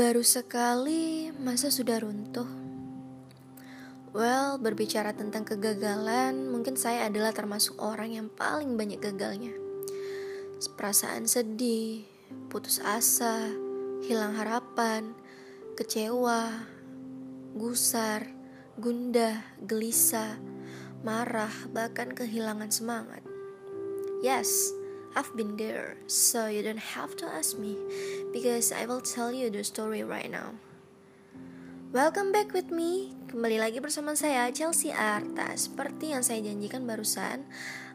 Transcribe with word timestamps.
Baru 0.00 0.24
sekali, 0.24 1.28
masa 1.28 1.68
sudah 1.68 2.00
runtuh? 2.00 2.48
Well, 4.16 4.56
berbicara 4.56 5.12
tentang 5.12 5.44
kegagalan, 5.44 6.48
mungkin 6.48 6.80
saya 6.80 7.12
adalah 7.12 7.36
termasuk 7.36 7.76
orang 7.76 8.16
yang 8.16 8.32
paling 8.32 8.80
banyak 8.80 8.96
gagalnya. 8.96 9.52
Perasaan 10.72 11.28
sedih, 11.28 12.08
putus 12.48 12.80
asa, 12.80 13.44
hilang 14.00 14.40
harapan, 14.40 15.12
kecewa, 15.76 16.48
gusar, 17.52 18.24
gundah, 18.80 19.36
gelisah, 19.68 20.40
marah, 21.04 21.52
bahkan 21.76 22.16
kehilangan 22.16 22.72
semangat. 22.72 23.20
Yes, 24.24 24.72
I've 25.18 25.34
been 25.34 25.58
there, 25.58 25.98
so 26.06 26.46
you 26.46 26.62
don't 26.62 26.94
have 26.94 27.18
to 27.18 27.26
ask 27.26 27.58
me 27.58 27.74
because 28.30 28.70
I 28.70 28.86
will 28.86 29.02
tell 29.02 29.34
you 29.34 29.50
the 29.50 29.66
story 29.66 30.06
right 30.06 30.30
now. 30.30 30.54
Welcome 31.90 32.30
back 32.30 32.54
with 32.54 32.70
me. 32.70 33.10
Kembali 33.26 33.58
lagi 33.58 33.82
bersama 33.82 34.14
saya 34.14 34.46
Chelsea 34.54 34.94
Arta. 34.94 35.50
Seperti 35.58 36.14
yang 36.14 36.22
saya 36.22 36.38
janjikan 36.46 36.86
barusan, 36.86 37.42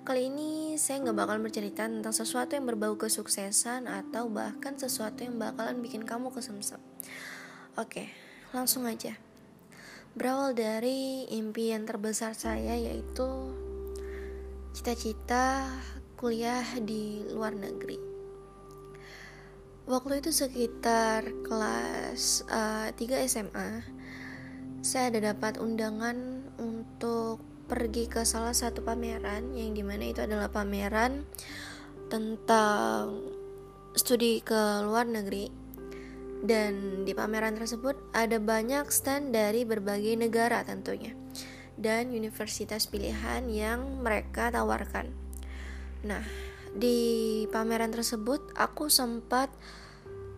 kali 0.03 0.27
ini 0.27 0.75
saya 0.75 1.07
nggak 1.07 1.15
bakal 1.15 1.39
bercerita 1.39 1.87
tentang 1.87 2.11
sesuatu 2.11 2.59
yang 2.59 2.67
berbau 2.67 2.99
kesuksesan 2.99 3.87
atau 3.87 4.27
bahkan 4.27 4.75
sesuatu 4.75 5.23
yang 5.23 5.39
bakalan 5.39 5.79
bikin 5.79 6.03
kamu 6.03 6.35
kesemsem. 6.35 6.83
Oke, 7.79 8.11
langsung 8.51 8.83
aja. 8.83 9.15
Berawal 10.19 10.51
dari 10.51 11.31
impian 11.31 11.87
terbesar 11.87 12.35
saya 12.35 12.75
yaitu 12.75 13.55
cita-cita 14.75 15.71
kuliah 16.15 16.65
di 16.81 17.23
luar 17.31 17.55
negeri. 17.55 17.99
Waktu 19.85 20.25
itu 20.25 20.33
sekitar 20.33 21.29
kelas 21.45 22.41
uh, 22.49 22.89
3 22.89 23.29
SMA, 23.29 23.85
saya 24.81 25.13
ada 25.13 25.33
dapat 25.35 25.61
undangan 25.61 26.41
untuk 26.57 27.37
pergi 27.69 28.09
ke 28.09 28.25
salah 28.25 28.53
satu 28.53 28.81
pameran 28.81 29.53
yang 29.53 29.77
di 29.77 29.81
mana 29.85 30.09
itu 30.09 30.21
adalah 30.25 30.49
pameran 30.49 31.25
tentang 32.09 33.25
studi 33.97 34.41
ke 34.41 34.85
luar 34.85 35.09
negeri 35.09 35.49
dan 36.45 37.05
di 37.05 37.17
pameran 37.17 37.57
tersebut 37.57 37.97
ada 38.13 38.37
banyak 38.37 38.85
stand 38.93 39.33
dari 39.33 39.65
berbagai 39.65 40.13
negara 40.13 40.61
tentunya 40.61 41.17
dan 41.75 42.13
universitas 42.13 42.85
pilihan 42.85 43.49
yang 43.49 44.05
mereka 44.05 44.53
tawarkan. 44.53 45.24
Nah, 46.05 46.21
di 46.77 47.43
pameran 47.49 47.89
tersebut 47.89 48.53
aku 48.53 48.93
sempat 48.93 49.49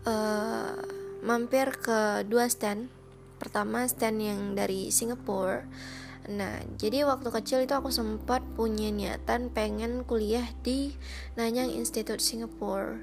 uh, 0.08 0.80
mampir 1.22 1.76
ke 1.76 2.24
dua 2.24 2.48
stand. 2.48 2.88
Pertama 3.38 3.84
stand 3.86 4.18
yang 4.24 4.42
dari 4.56 4.90
Singapura. 4.90 5.68
Nah, 6.28 6.60
jadi 6.76 7.08
waktu 7.08 7.32
kecil 7.32 7.64
itu 7.64 7.72
aku 7.76 7.92
sempat 7.92 8.44
punya 8.56 8.92
niatan 8.92 9.48
pengen 9.52 10.04
kuliah 10.04 10.48
di 10.64 10.96
Nanyang 11.36 11.72
Institute 11.72 12.24
Singapore. 12.24 13.00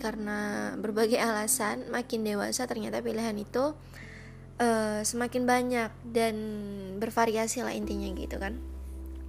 Karena 0.00 0.72
berbagai 0.76 1.20
alasan, 1.28 1.88
makin 1.92 2.24
dewasa 2.24 2.64
ternyata 2.64 3.04
pilihan 3.04 3.36
itu 3.36 3.72
uh, 4.60 5.00
semakin 5.00 5.44
banyak 5.48 5.90
dan 6.12 6.36
bervariasi 7.00 7.64
lah 7.64 7.72
intinya 7.72 8.12
gitu 8.12 8.36
kan. 8.36 8.77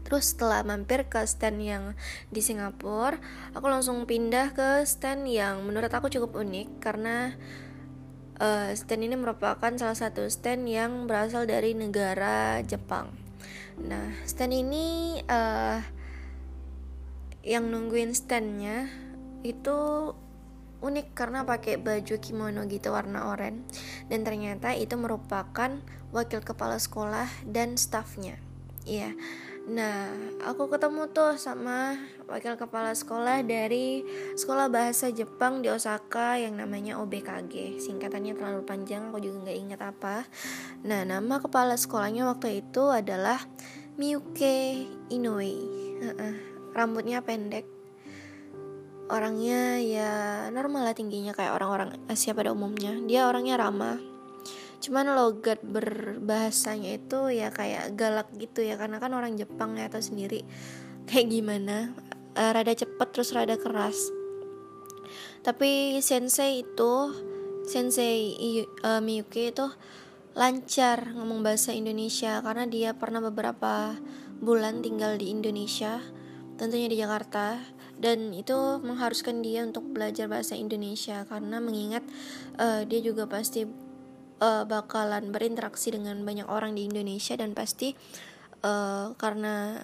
Terus 0.10 0.34
setelah 0.34 0.66
mampir 0.66 1.06
ke 1.06 1.22
stand 1.30 1.62
yang 1.62 1.94
di 2.34 2.42
Singapura, 2.42 3.22
aku 3.54 3.70
langsung 3.70 4.10
pindah 4.10 4.58
ke 4.58 4.82
stand 4.90 5.30
yang 5.30 5.62
menurut 5.62 5.94
aku 5.94 6.10
cukup 6.10 6.34
unik 6.42 6.82
karena 6.82 7.38
uh, 8.42 8.74
stand 8.74 9.06
ini 9.06 9.14
merupakan 9.14 9.70
salah 9.78 9.94
satu 9.94 10.26
stand 10.26 10.66
yang 10.66 11.06
berasal 11.06 11.46
dari 11.46 11.78
negara 11.78 12.58
Jepang. 12.66 13.14
Nah, 13.78 14.10
stand 14.26 14.58
ini 14.58 15.22
uh, 15.30 15.78
yang 17.46 17.70
nungguin 17.70 18.18
standnya 18.18 18.90
itu 19.46 19.78
unik 20.82 21.14
karena 21.14 21.46
pakai 21.46 21.78
baju 21.78 22.18
kimono 22.18 22.66
gitu 22.66 22.96
warna 22.96 23.30
oranye 23.30 23.62
dan 24.10 24.26
ternyata 24.26 24.74
itu 24.74 24.98
merupakan 24.98 25.78
wakil 26.10 26.42
kepala 26.42 26.82
sekolah 26.82 27.30
dan 27.46 27.78
staffnya. 27.78 28.42
Iya. 28.90 29.14
Yeah 29.14 29.49
Nah, 29.70 30.10
aku 30.42 30.66
ketemu 30.66 31.06
tuh 31.14 31.38
sama 31.38 31.94
wakil 32.26 32.58
kepala 32.58 32.90
sekolah 32.98 33.46
dari 33.46 34.02
sekolah 34.34 34.66
bahasa 34.66 35.14
Jepang 35.14 35.62
di 35.62 35.70
Osaka 35.70 36.42
yang 36.42 36.58
namanya 36.58 36.98
OBKG. 36.98 37.78
Singkatannya 37.78 38.34
terlalu 38.34 38.66
panjang, 38.66 39.14
aku 39.14 39.22
juga 39.22 39.46
nggak 39.46 39.60
ingat 39.62 39.82
apa. 39.86 40.26
Nah, 40.90 41.06
nama 41.06 41.38
kepala 41.38 41.78
sekolahnya 41.78 42.26
waktu 42.26 42.66
itu 42.66 42.90
adalah 42.90 43.38
Miyuke 44.02 44.90
Inoue. 45.14 45.78
rambutnya 46.74 47.22
pendek. 47.22 47.70
Orangnya 49.10 49.82
ya 49.82 50.12
normal 50.54 50.86
lah 50.86 50.96
tingginya 50.98 51.34
kayak 51.34 51.54
orang-orang 51.54 51.98
Asia 52.10 52.34
pada 52.34 52.54
umumnya. 52.54 52.98
Dia 53.06 53.30
orangnya 53.30 53.58
ramah 53.58 54.09
cuman 54.80 55.12
logat 55.12 55.60
berbahasanya 55.60 56.96
itu 56.96 57.36
ya 57.36 57.52
kayak 57.52 58.00
galak 58.00 58.32
gitu 58.40 58.64
ya 58.64 58.80
karena 58.80 58.98
kan 59.04 59.12
orang 59.12 59.36
Jepang 59.36 59.76
ya 59.76 59.92
atau 59.92 60.00
sendiri. 60.00 60.48
Kayak 61.04 61.28
gimana? 61.36 61.92
Uh, 62.40 62.52
rada 62.56 62.72
cepet 62.72 63.08
terus 63.12 63.36
rada 63.36 63.60
keras. 63.60 64.00
Tapi 65.44 66.00
sensei 66.00 66.64
itu 66.64 66.94
sensei 67.68 68.36
uh, 68.88 69.04
Miyuki 69.04 69.52
itu 69.52 69.68
lancar 70.38 71.12
ngomong 71.12 71.44
bahasa 71.44 71.76
Indonesia 71.76 72.40
karena 72.40 72.64
dia 72.70 72.96
pernah 72.96 73.20
beberapa 73.20 74.00
bulan 74.40 74.80
tinggal 74.80 75.20
di 75.20 75.34
Indonesia 75.34 76.00
tentunya 76.56 76.88
di 76.88 76.96
Jakarta. 76.96 77.60
Dan 78.00 78.32
itu 78.32 78.80
mengharuskan 78.80 79.44
dia 79.44 79.60
untuk 79.68 79.84
belajar 79.92 80.32
bahasa 80.32 80.56
Indonesia 80.56 81.28
karena 81.28 81.60
mengingat 81.60 82.08
uh, 82.56 82.88
dia 82.88 83.04
juga 83.04 83.28
pasti 83.28 83.68
uh, 84.40 84.64
bakalan 84.66 85.30
berinteraksi 85.30 85.94
dengan 85.94 86.24
banyak 86.24 86.48
orang 86.48 86.76
di 86.76 86.88
Indonesia 86.88 87.36
dan 87.36 87.54
pasti 87.54 87.94
uh, 88.64 89.14
karena 89.16 89.84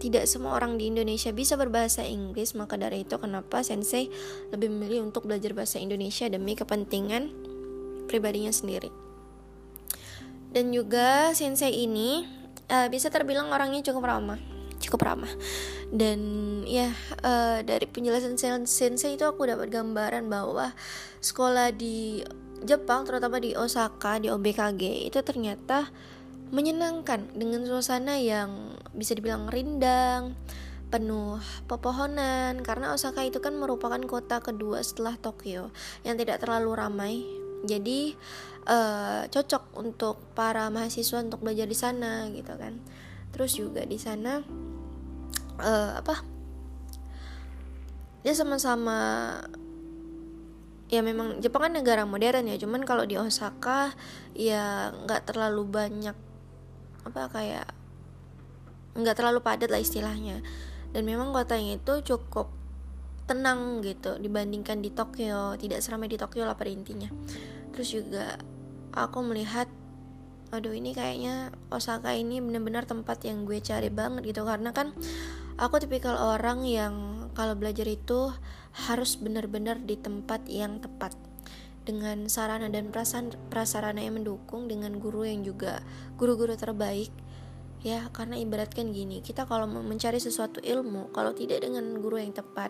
tidak 0.00 0.24
semua 0.24 0.56
orang 0.56 0.80
di 0.80 0.88
Indonesia 0.88 1.28
bisa 1.28 1.60
berbahasa 1.60 2.00
Inggris 2.08 2.56
maka 2.56 2.80
dari 2.80 3.04
itu 3.04 3.20
kenapa 3.20 3.60
sensei 3.60 4.08
lebih 4.48 4.72
memilih 4.72 5.12
untuk 5.12 5.28
belajar 5.28 5.52
bahasa 5.52 5.76
Indonesia 5.76 6.24
demi 6.26 6.56
kepentingan 6.56 7.28
pribadinya 8.08 8.50
sendiri. 8.50 8.88
Dan 10.50 10.74
juga 10.74 11.30
sensei 11.36 11.86
ini 11.86 12.26
uh, 12.72 12.88
bisa 12.90 13.06
terbilang 13.12 13.52
orangnya 13.54 13.86
cukup 13.86 14.08
ramah 14.08 14.40
cukup 14.80 15.06
ramah. 15.06 15.30
Dan 15.92 16.18
ya 16.64 16.90
uh, 17.20 17.60
dari 17.60 17.84
penjelasan 17.84 18.34
sensei 18.64 19.14
itu 19.14 19.28
aku 19.28 19.44
dapat 19.44 19.68
gambaran 19.68 20.26
bahwa 20.26 20.72
sekolah 21.20 21.70
di 21.76 22.24
Jepang 22.60 23.08
terutama 23.08 23.40
di 23.40 23.56
Osaka 23.56 24.20
di 24.20 24.28
OBKG 24.28 25.08
itu 25.08 25.18
ternyata 25.24 25.88
menyenangkan 26.50 27.30
dengan 27.32 27.62
suasana 27.64 28.18
yang 28.18 28.76
bisa 28.92 29.14
dibilang 29.14 29.48
rindang 29.48 30.36
penuh 30.90 31.38
pepohonan. 31.70 32.60
Karena 32.60 32.92
Osaka 32.92 33.24
itu 33.24 33.38
kan 33.38 33.56
merupakan 33.56 34.02
kota 34.04 34.42
kedua 34.42 34.82
setelah 34.82 35.16
Tokyo 35.16 35.70
yang 36.02 36.18
tidak 36.18 36.42
terlalu 36.42 36.70
ramai. 36.74 37.14
Jadi 37.64 38.18
uh, 38.66 39.24
cocok 39.30 39.78
untuk 39.78 40.20
para 40.34 40.68
mahasiswa 40.68 41.22
untuk 41.22 41.40
belajar 41.40 41.64
di 41.70 41.78
sana 41.78 42.28
gitu 42.34 42.52
kan. 42.58 42.76
Terus 43.30 43.56
juga 43.56 43.86
di 43.86 43.96
sana 43.96 44.42
uh, 45.62 45.92
apa? 45.96 46.26
Dia 48.20 48.36
sama-sama 48.36 49.32
ya 50.90 51.00
memang 51.06 51.38
Jepang 51.38 51.70
kan 51.70 51.72
negara 51.72 52.02
modern 52.02 52.50
ya. 52.50 52.58
Cuman 52.58 52.82
kalau 52.82 53.06
di 53.06 53.14
Osaka 53.14 53.94
ya 54.34 54.90
nggak 54.90 55.30
terlalu 55.30 55.62
banyak 55.64 56.16
apa 57.06 57.22
kayak 57.30 57.68
nggak 58.98 59.16
terlalu 59.16 59.38
padat 59.40 59.70
lah 59.70 59.78
istilahnya. 59.78 60.42
Dan 60.90 61.06
memang 61.06 61.30
kotanya 61.30 61.78
itu 61.78 62.02
cukup 62.02 62.50
tenang 63.30 63.78
gitu 63.86 64.18
dibandingkan 64.18 64.82
di 64.82 64.90
Tokyo. 64.90 65.54
Tidak 65.54 65.78
seramai 65.78 66.10
di 66.10 66.18
Tokyo 66.18 66.42
lah 66.42 66.58
pada 66.58 66.74
intinya. 66.74 67.06
Terus 67.70 67.88
juga 67.94 68.34
aku 68.90 69.22
melihat 69.22 69.70
aduh 70.50 70.74
ini 70.74 70.90
kayaknya 70.90 71.54
Osaka 71.70 72.10
ini 72.10 72.42
benar-benar 72.42 72.82
tempat 72.82 73.22
yang 73.22 73.46
gue 73.46 73.62
cari 73.62 73.86
banget 73.86 74.34
gitu. 74.34 74.42
Karena 74.42 74.74
kan 74.74 74.90
aku 75.54 75.78
tipikal 75.78 76.18
orang 76.18 76.66
yang 76.66 76.94
kalau 77.38 77.54
belajar 77.54 77.86
itu 77.86 78.34
harus 78.74 79.18
benar-benar 79.18 79.82
di 79.82 79.98
tempat 79.98 80.46
yang 80.46 80.78
tepat. 80.78 81.14
Dengan 81.80 82.28
sarana 82.28 82.68
dan 82.68 82.92
prasarana 83.48 84.04
yang 84.04 84.20
mendukung 84.20 84.68
dengan 84.70 85.00
guru 85.00 85.26
yang 85.26 85.42
juga 85.42 85.82
guru-guru 86.20 86.54
terbaik. 86.54 87.10
Ya 87.80 88.12
karena 88.12 88.36
ibaratkan 88.36 88.92
gini 88.92 89.24
kita 89.24 89.48
kalau 89.48 89.64
mencari 89.64 90.20
sesuatu 90.20 90.60
ilmu 90.60 91.08
kalau 91.16 91.32
tidak 91.32 91.64
dengan 91.64 91.96
guru 91.96 92.20
yang 92.20 92.36
tepat 92.36 92.68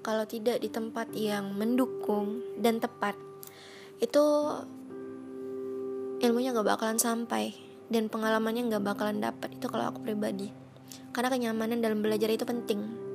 kalau 0.00 0.24
tidak 0.24 0.64
di 0.64 0.72
tempat 0.72 1.12
yang 1.12 1.52
mendukung 1.52 2.40
dan 2.56 2.80
tepat 2.80 3.12
itu 4.00 4.24
ilmunya 6.24 6.56
gak 6.56 6.68
bakalan 6.76 6.96
sampai 6.96 7.52
dan 7.92 8.08
pengalamannya 8.08 8.72
gak 8.72 8.84
bakalan 8.84 9.20
dapat 9.20 9.60
itu 9.60 9.68
kalau 9.68 9.92
aku 9.92 10.00
pribadi. 10.00 10.48
Karena 11.12 11.28
kenyamanan 11.28 11.84
dalam 11.84 12.00
belajar 12.00 12.32
itu 12.32 12.48
penting 12.48 13.09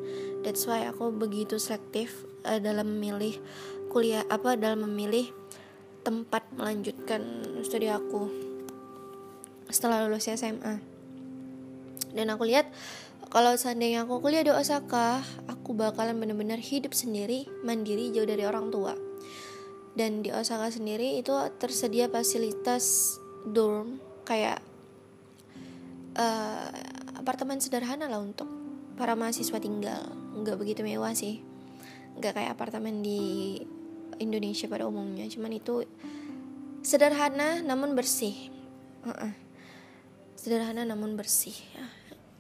that's 0.46 0.70
why 0.70 0.86
aku 0.86 1.10
begitu 1.10 1.58
selektif 1.58 2.24
uh, 2.46 2.62
dalam 2.62 2.86
memilih 2.86 3.42
kuliah 3.90 4.22
apa 4.30 4.54
dalam 4.54 4.86
memilih 4.86 5.34
tempat 6.06 6.46
melanjutkan 6.54 7.26
studi 7.66 7.90
aku 7.90 8.30
setelah 9.74 10.06
lulus 10.06 10.30
SMA 10.30 10.78
dan 12.14 12.30
aku 12.30 12.46
lihat 12.48 12.70
kalau 13.28 13.52
seandainya 13.60 14.08
aku 14.08 14.24
kuliah 14.24 14.48
di 14.48 14.54
Osaka 14.56 15.20
aku 15.52 15.76
bakalan 15.76 16.16
benar-benar 16.16 16.56
hidup 16.56 16.96
sendiri 16.96 17.44
mandiri 17.68 18.08
jauh 18.16 18.24
dari 18.24 18.48
orang 18.48 18.72
tua. 18.72 18.96
Dan 19.96 20.24
di 20.24 20.32
Osaka 20.32 20.72
sendiri 20.72 21.20
itu 21.20 21.36
tersedia 21.60 22.08
fasilitas 22.08 23.16
dorm 23.44 24.00
kayak 24.24 24.64
uh, 26.16 26.72
apartemen 27.20 27.60
sederhana 27.60 28.08
lah 28.08 28.24
untuk 28.24 28.48
para 28.96 29.16
mahasiswa 29.20 29.60
tinggal 29.60 30.25
nggak 30.36 30.60
begitu 30.60 30.84
mewah 30.84 31.16
sih. 31.16 31.40
Nggak 32.20 32.36
kayak 32.36 32.52
apartemen 32.56 33.00
di 33.00 33.60
Indonesia 34.20 34.68
pada 34.68 34.88
umumnya. 34.88 35.28
Cuman 35.32 35.52
itu 35.56 35.88
sederhana 36.84 37.64
namun 37.64 37.96
bersih. 37.96 38.52
Uh 39.06 39.14
-uh. 39.14 39.34
sederhana 40.36 40.86
namun 40.86 41.18
bersih 41.18 41.58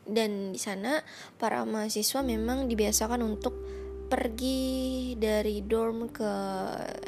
dan 0.06 0.54
di 0.54 0.62
sana 0.62 1.02
para 1.42 1.66
mahasiswa 1.66 2.22
memang 2.22 2.70
dibiasakan 2.70 3.26
untuk 3.26 3.58
pergi 4.06 5.18
dari 5.18 5.66
dorm 5.66 6.14
ke 6.14 6.32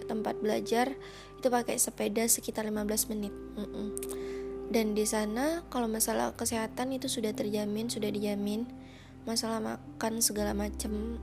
tempat 0.10 0.42
belajar 0.42 0.90
itu 1.38 1.48
pakai 1.54 1.78
sepeda 1.78 2.26
sekitar 2.26 2.66
15 2.66 3.14
menit. 3.14 3.30
-mm. 3.30 3.88
dan 4.74 4.98
di 4.98 5.06
sana 5.06 5.62
kalau 5.70 5.86
masalah 5.86 6.34
kesehatan 6.34 6.98
itu 6.98 7.06
sudah 7.06 7.32
terjamin 7.38 7.88
sudah 7.88 8.10
dijamin 8.10 8.66
masalah 9.28 9.60
makan 9.60 10.24
segala 10.24 10.56
macam 10.56 11.20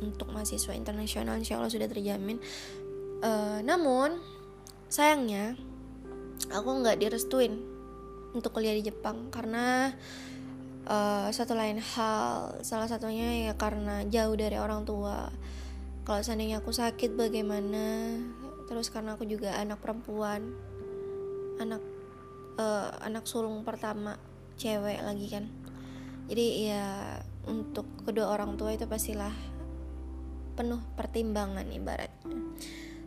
untuk 0.00 0.30
mahasiswa 0.30 0.72
internasional 0.72 1.36
insya 1.36 1.58
Allah 1.58 1.72
sudah 1.72 1.90
terjamin. 1.90 2.38
Uh, 3.20 3.58
namun 3.66 4.16
sayangnya 4.86 5.58
aku 6.52 6.68
nggak 6.80 7.02
direstuin 7.02 7.58
untuk 8.36 8.54
kuliah 8.54 8.76
di 8.76 8.86
Jepang 8.86 9.32
karena 9.34 9.90
uh, 10.86 11.28
satu 11.34 11.58
lain 11.58 11.82
hal. 11.82 12.62
Salah 12.62 12.86
satunya 12.86 13.50
ya 13.50 13.52
karena 13.58 14.06
jauh 14.06 14.38
dari 14.38 14.56
orang 14.56 14.86
tua. 14.86 15.28
Kalau 16.06 16.22
seandainya 16.22 16.62
aku 16.62 16.70
sakit 16.70 17.18
bagaimana? 17.18 18.14
Terus 18.70 18.94
karena 18.94 19.18
aku 19.18 19.26
juga 19.26 19.58
anak 19.58 19.82
perempuan 19.82 20.54
anak 21.56 21.80
uh, 22.60 22.92
anak 23.00 23.24
sulung 23.24 23.64
pertama 23.64 24.20
cewek 24.60 25.00
lagi 25.00 25.26
kan 25.28 25.48
jadi 26.26 26.46
ya 26.70 26.86
untuk 27.46 27.86
kedua 28.02 28.34
orang 28.34 28.58
tua 28.58 28.74
itu 28.74 28.86
pastilah 28.90 29.32
penuh 30.58 30.82
pertimbangan 30.98 31.68
ibaratnya. 31.70 32.38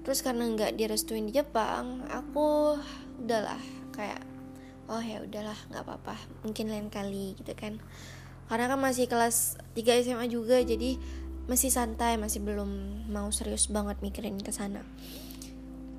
Terus 0.06 0.24
karena 0.24 0.48
nggak 0.48 0.80
direstuin 0.80 1.27
di 1.27 1.36
Jepang 1.36 2.07
aku 2.07 2.80
udahlah 3.19 3.60
kayak 3.92 4.24
oh 4.88 5.04
ya 5.04 5.19
udahlah 5.21 5.57
nggak 5.69 5.83
apa-apa 5.83 6.16
mungkin 6.48 6.71
lain 6.71 6.88
kali 6.88 7.36
gitu 7.36 7.51
kan. 7.54 7.83
Karena 8.48 8.66
kan 8.71 8.80
masih 8.81 9.06
kelas 9.06 9.62
3 9.77 10.07
SMA 10.07 10.25
juga 10.31 10.57
jadi 10.63 10.98
masih 11.50 11.74
santai 11.74 12.22
masih 12.22 12.45
belum 12.45 13.04
mau 13.10 13.33
serius 13.33 13.74
banget 13.74 13.98
mikirin 14.06 14.38
ke 14.38 14.54
sana 14.54 14.86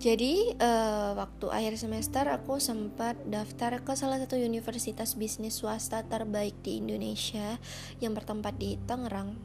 jadi 0.00 0.56
uh, 0.56 1.12
waktu 1.12 1.52
akhir 1.52 1.76
semester 1.76 2.24
aku 2.24 2.56
sempat 2.56 3.20
daftar 3.28 3.84
ke 3.84 3.92
salah 3.92 4.16
satu 4.16 4.40
universitas 4.40 5.12
bisnis 5.12 5.60
swasta 5.60 6.00
terbaik 6.08 6.56
di 6.64 6.80
Indonesia 6.80 7.60
yang 8.00 8.16
bertempat 8.16 8.56
di 8.56 8.80
Tangerang 8.88 9.36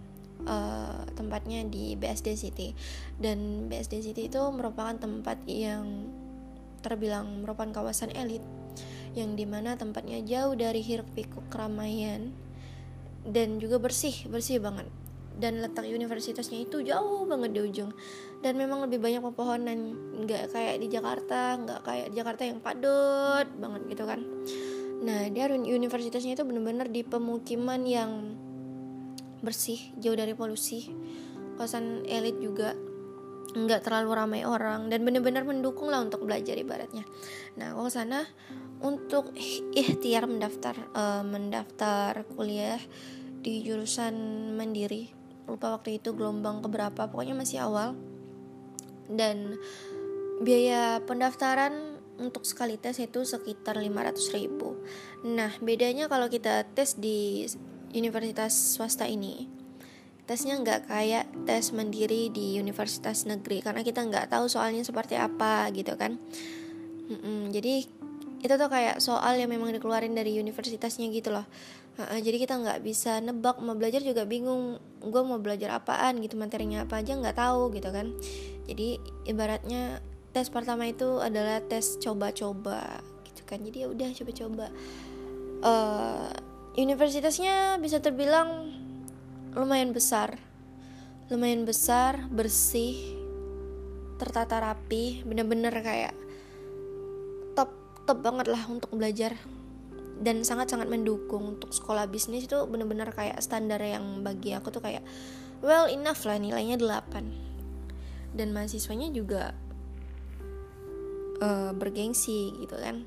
uh, 0.48 1.04
tempatnya 1.12 1.68
di 1.68 2.00
BSD 2.00 2.40
City. 2.40 2.72
Dan 3.20 3.68
BSD 3.68 4.00
City 4.00 4.32
itu 4.32 4.40
merupakan 4.56 4.96
tempat 4.96 5.44
yang 5.44 6.08
terbilang 6.80 7.44
merupakan 7.44 7.84
kawasan 7.84 8.16
elit 8.16 8.40
yang 9.12 9.36
di 9.36 9.44
mana 9.44 9.76
tempatnya 9.76 10.24
jauh 10.24 10.56
dari 10.56 10.80
hiruk 10.80 11.12
pikuk 11.20 11.52
keramaian 11.52 12.32
dan 13.28 13.60
juga 13.60 13.76
bersih 13.76 14.32
bersih 14.32 14.64
banget. 14.64 14.88
Dan 15.36 15.60
letak 15.60 15.84
universitasnya 15.84 16.64
itu 16.64 16.80
jauh 16.80 17.28
banget 17.28 17.52
di 17.52 17.60
ujung 17.60 17.92
dan 18.46 18.62
memang 18.62 18.86
lebih 18.86 19.02
banyak 19.02 19.26
pepohonan. 19.26 19.98
Nggak 20.22 20.54
kayak 20.54 20.78
di 20.78 20.88
Jakarta 20.94 21.58
nggak 21.58 21.82
kayak 21.82 22.08
di 22.14 22.16
Jakarta 22.22 22.46
yang 22.46 22.62
padat 22.62 23.50
banget 23.58 23.82
gitu 23.90 24.06
kan. 24.06 24.22
Nah 25.02 25.26
dia 25.34 25.50
universitasnya 25.50 26.38
itu 26.38 26.46
benar-benar 26.46 26.94
di 26.94 27.02
pemukiman 27.02 27.82
yang 27.90 28.38
bersih 29.42 29.82
jauh 29.98 30.14
dari 30.14 30.38
polusi. 30.38 30.94
Kosan 31.58 32.06
elit 32.06 32.38
juga. 32.38 32.78
Nggak 33.58 33.82
terlalu 33.82 34.10
ramai 34.14 34.42
orang. 34.46 34.94
Dan 34.94 35.02
benar-benar 35.02 35.42
mendukung 35.42 35.90
lah 35.90 36.06
untuk 36.06 36.30
belajar 36.30 36.54
ibaratnya. 36.54 37.02
Nah 37.58 37.74
aku 37.74 37.90
sana 37.90 38.30
untuk 38.86 39.34
ikhtiar 39.74 40.30
mendaftar 40.30 40.78
uh, 40.94 41.26
mendaftar 41.26 42.30
kuliah 42.38 42.78
di 43.42 43.66
jurusan 43.66 44.14
mandiri. 44.54 45.10
Lupa 45.50 45.74
waktu 45.74 45.98
itu 45.98 46.14
gelombang 46.14 46.62
keberapa. 46.62 47.10
Pokoknya 47.10 47.34
masih 47.34 47.66
awal 47.66 47.98
dan 49.12 49.60
biaya 50.42 51.00
pendaftaran 51.04 52.00
untuk 52.16 52.48
sekali 52.48 52.80
tes 52.80 53.00
itu 53.00 53.28
sekitar 53.28 53.76
500 53.80 54.36
ribu. 54.36 54.80
Nah 55.28 55.52
bedanya 55.60 56.08
kalau 56.08 56.32
kita 56.32 56.64
tes 56.76 56.96
di 56.96 57.44
universitas 57.96 58.76
swasta 58.76 59.08
ini 59.08 59.48
tesnya 60.26 60.58
nggak 60.58 60.90
kayak 60.90 61.26
tes 61.46 61.70
mandiri 61.70 62.34
di 62.34 62.58
universitas 62.58 63.30
negeri 63.30 63.62
karena 63.62 63.86
kita 63.86 64.02
nggak 64.02 64.34
tahu 64.34 64.50
soalnya 64.50 64.82
seperti 64.82 65.14
apa 65.16 65.70
gitu 65.70 65.94
kan. 65.94 66.18
Mm-mm, 67.06 67.54
jadi 67.54 67.86
itu 68.46 68.54
tuh 68.62 68.70
kayak 68.70 69.02
soal 69.02 69.34
yang 69.42 69.50
memang 69.50 69.74
dikeluarin 69.74 70.14
dari 70.14 70.38
universitasnya 70.38 71.10
gitu 71.10 71.34
loh. 71.34 71.50
Jadi 71.98 72.38
kita 72.38 72.60
nggak 72.62 72.84
bisa 72.86 73.18
nebak 73.24 73.58
mau 73.64 73.74
belajar 73.74 74.04
juga 74.04 74.28
bingung 74.28 74.78
gue 75.00 75.22
mau 75.24 75.40
belajar 75.42 75.80
apaan 75.80 76.20
gitu 76.22 76.36
materinya 76.38 76.84
apa 76.86 77.02
aja 77.02 77.18
nggak 77.18 77.40
tahu 77.40 77.74
gitu 77.74 77.90
kan. 77.90 78.14
Jadi 78.70 79.02
ibaratnya 79.26 80.04
tes 80.36 80.52
pertama 80.52 80.86
itu 80.86 81.24
adalah 81.24 81.64
tes 81.64 81.98
coba-coba 81.98 83.02
gitu 83.26 83.42
kan. 83.48 83.64
Jadi 83.64 83.78
ya 83.82 83.88
udah 83.90 84.10
coba-coba. 84.12 84.68
Uh, 85.66 86.30
universitasnya 86.76 87.80
bisa 87.80 88.04
terbilang 88.04 88.70
lumayan 89.56 89.96
besar. 89.96 90.36
Lumayan 91.32 91.64
besar 91.64 92.28
bersih 92.28 93.16
tertata 94.20 94.60
rapi 94.60 95.24
bener-bener 95.24 95.72
kayak 95.80 96.25
top 98.06 98.22
banget 98.22 98.48
lah 98.50 98.62
untuk 98.70 98.94
belajar. 98.94 99.36
Dan 100.16 100.48
sangat-sangat 100.48 100.88
mendukung 100.88 101.60
untuk 101.60 101.76
sekolah 101.76 102.08
bisnis 102.08 102.48
itu 102.48 102.56
bener-bener 102.72 103.12
kayak 103.12 103.36
standar 103.44 103.84
yang 103.84 104.24
bagi 104.24 104.56
aku 104.56 104.72
tuh 104.72 104.80
kayak 104.80 105.04
well 105.60 105.92
enough 105.92 106.24
lah 106.24 106.40
nilainya 106.40 106.80
8 106.80 108.36
dan 108.36 108.52
mahasiswanya 108.56 109.12
juga 109.12 109.52
uh, 111.44 111.72
bergengsi 111.76 112.56
gitu 112.64 112.76
kan. 112.80 113.04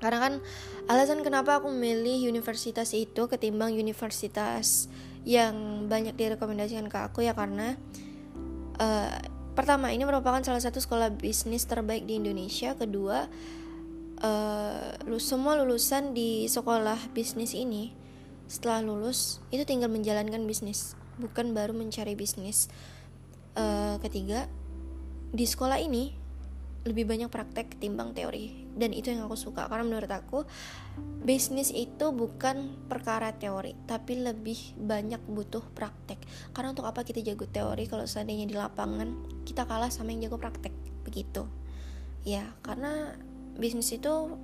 Karena 0.00 0.18
kan 0.20 0.32
alasan 0.88 1.20
kenapa 1.20 1.60
aku 1.60 1.68
memilih 1.68 2.32
universitas 2.32 2.96
itu 2.96 3.28
ketimbang 3.28 3.76
universitas 3.76 4.88
yang 5.28 5.86
banyak 5.92 6.16
direkomendasikan 6.16 6.88
ke 6.88 6.98
aku 7.04 7.28
ya 7.28 7.36
karena 7.36 7.76
uh, 8.80 9.12
pertama 9.52 9.92
ini 9.92 10.08
merupakan 10.08 10.40
salah 10.40 10.64
satu 10.64 10.80
sekolah 10.80 11.12
bisnis 11.12 11.68
terbaik 11.68 12.08
di 12.08 12.16
Indonesia 12.16 12.72
kedua 12.72 13.28
uh, 14.20 14.96
semua 15.20 15.56
lulusan 15.60 16.16
di 16.16 16.48
sekolah 16.48 17.12
bisnis 17.12 17.52
ini 17.52 17.92
setelah 18.50 18.82
lulus 18.82 19.38
itu 19.54 19.62
tinggal 19.62 19.92
menjalankan 19.92 20.42
bisnis 20.42 20.98
bukan 21.20 21.52
baru 21.52 21.76
mencari 21.76 22.16
bisnis. 22.16 22.72
Uh, 23.52 23.98
ketiga 24.00 24.46
di 25.30 25.44
sekolah 25.44 25.82
ini 25.82 26.16
lebih 26.80 27.04
banyak 27.04 27.28
praktek 27.28 27.76
ketimbang 27.76 28.16
teori 28.16 28.64
dan 28.72 28.96
itu 28.96 29.12
yang 29.12 29.28
aku 29.28 29.36
suka 29.36 29.68
karena 29.68 29.84
menurut 29.84 30.08
aku 30.08 30.48
bisnis 31.20 31.68
itu 31.76 32.08
bukan 32.08 32.72
perkara 32.88 33.36
teori 33.36 33.76
tapi 33.84 34.16
lebih 34.16 34.80
banyak 34.80 35.20
butuh 35.28 35.60
praktek. 35.76 36.16
Karena 36.56 36.72
untuk 36.72 36.88
apa 36.88 37.04
kita 37.04 37.20
jago 37.20 37.44
teori 37.44 37.84
kalau 37.84 38.08
seandainya 38.08 38.48
di 38.48 38.56
lapangan 38.56 39.12
kita 39.44 39.68
kalah 39.68 39.92
sama 39.92 40.16
yang 40.16 40.30
jago 40.30 40.40
praktek 40.40 40.72
begitu. 41.04 41.44
Ya 42.24 42.48
karena 42.64 43.14
bisnis 43.58 43.90
itu 43.94 44.36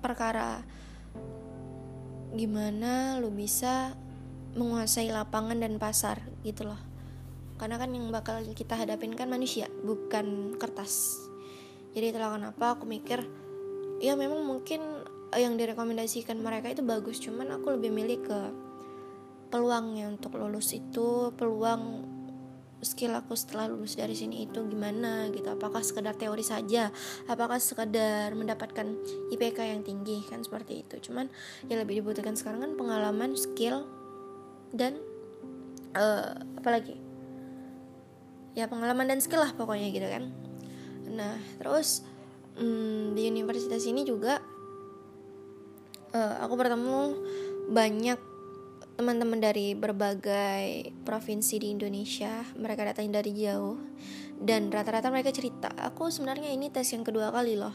perkara 0.00 0.64
gimana 2.32 3.18
lo 3.18 3.28
bisa 3.28 3.94
menguasai 4.54 5.10
lapangan 5.10 5.58
dan 5.62 5.78
pasar 5.78 6.22
gitu 6.42 6.66
loh. 6.66 6.80
Karena 7.60 7.76
kan 7.76 7.92
yang 7.92 8.08
bakal 8.08 8.40
kita 8.56 8.74
hadapin 8.74 9.12
kan 9.12 9.28
manusia 9.28 9.68
bukan 9.84 10.56
kertas. 10.56 11.20
Jadi 11.92 12.14
itulah 12.14 12.38
kenapa 12.38 12.78
aku 12.78 12.86
mikir 12.86 13.26
ya 14.00 14.16
memang 14.16 14.46
mungkin 14.46 14.80
yang 15.36 15.54
direkomendasikan 15.54 16.40
mereka 16.40 16.72
itu 16.72 16.82
bagus. 16.82 17.20
Cuman 17.22 17.52
aku 17.54 17.76
lebih 17.78 17.92
milih 17.92 18.18
ke 18.24 18.40
peluangnya 19.50 20.08
untuk 20.08 20.38
lulus 20.38 20.72
itu 20.72 21.34
peluang 21.34 22.06
skill 22.80 23.12
aku 23.12 23.36
setelah 23.36 23.68
lulus 23.68 23.96
dari 23.96 24.16
sini 24.16 24.48
itu 24.48 24.64
gimana 24.68 25.28
gitu? 25.32 25.52
Apakah 25.52 25.84
sekedar 25.84 26.16
teori 26.16 26.44
saja? 26.44 26.88
Apakah 27.28 27.60
sekedar 27.60 28.32
mendapatkan 28.32 28.86
IPK 29.32 29.58
yang 29.76 29.82
tinggi? 29.84 30.24
Kan 30.28 30.40
seperti 30.44 30.84
itu. 30.84 30.96
Cuman 31.10 31.28
yang 31.68 31.80
lebih 31.84 32.00
dibutuhkan 32.00 32.34
sekarang 32.36 32.64
kan 32.64 32.72
pengalaman 32.76 33.36
skill 33.36 33.84
dan 34.72 34.96
uh, 35.94 36.34
apalagi 36.56 36.96
ya 38.54 38.66
pengalaman 38.66 39.06
dan 39.06 39.20
skill 39.22 39.42
lah 39.44 39.52
pokoknya 39.54 39.88
gitu 39.92 40.08
kan. 40.08 40.32
Nah 41.10 41.36
terus 41.60 42.02
hmm, 42.58 43.14
di 43.14 43.28
universitas 43.28 43.84
ini 43.86 44.02
juga 44.06 44.40
uh, 46.14 46.34
aku 46.42 46.54
bertemu 46.58 47.00
banyak 47.70 48.29
teman-teman 49.00 49.40
dari 49.40 49.72
berbagai 49.72 50.92
provinsi 51.08 51.56
di 51.56 51.72
Indonesia 51.72 52.44
mereka 52.60 52.84
datang 52.84 53.08
dari 53.08 53.32
jauh. 53.32 53.80
Dan 54.36 54.68
rata-rata 54.68 55.08
mereka 55.08 55.32
cerita 55.32 55.72
aku 55.72 56.12
sebenarnya 56.12 56.52
ini 56.52 56.68
tes 56.68 56.92
yang 56.92 57.00
kedua 57.00 57.32
kali 57.32 57.56
loh. 57.56 57.72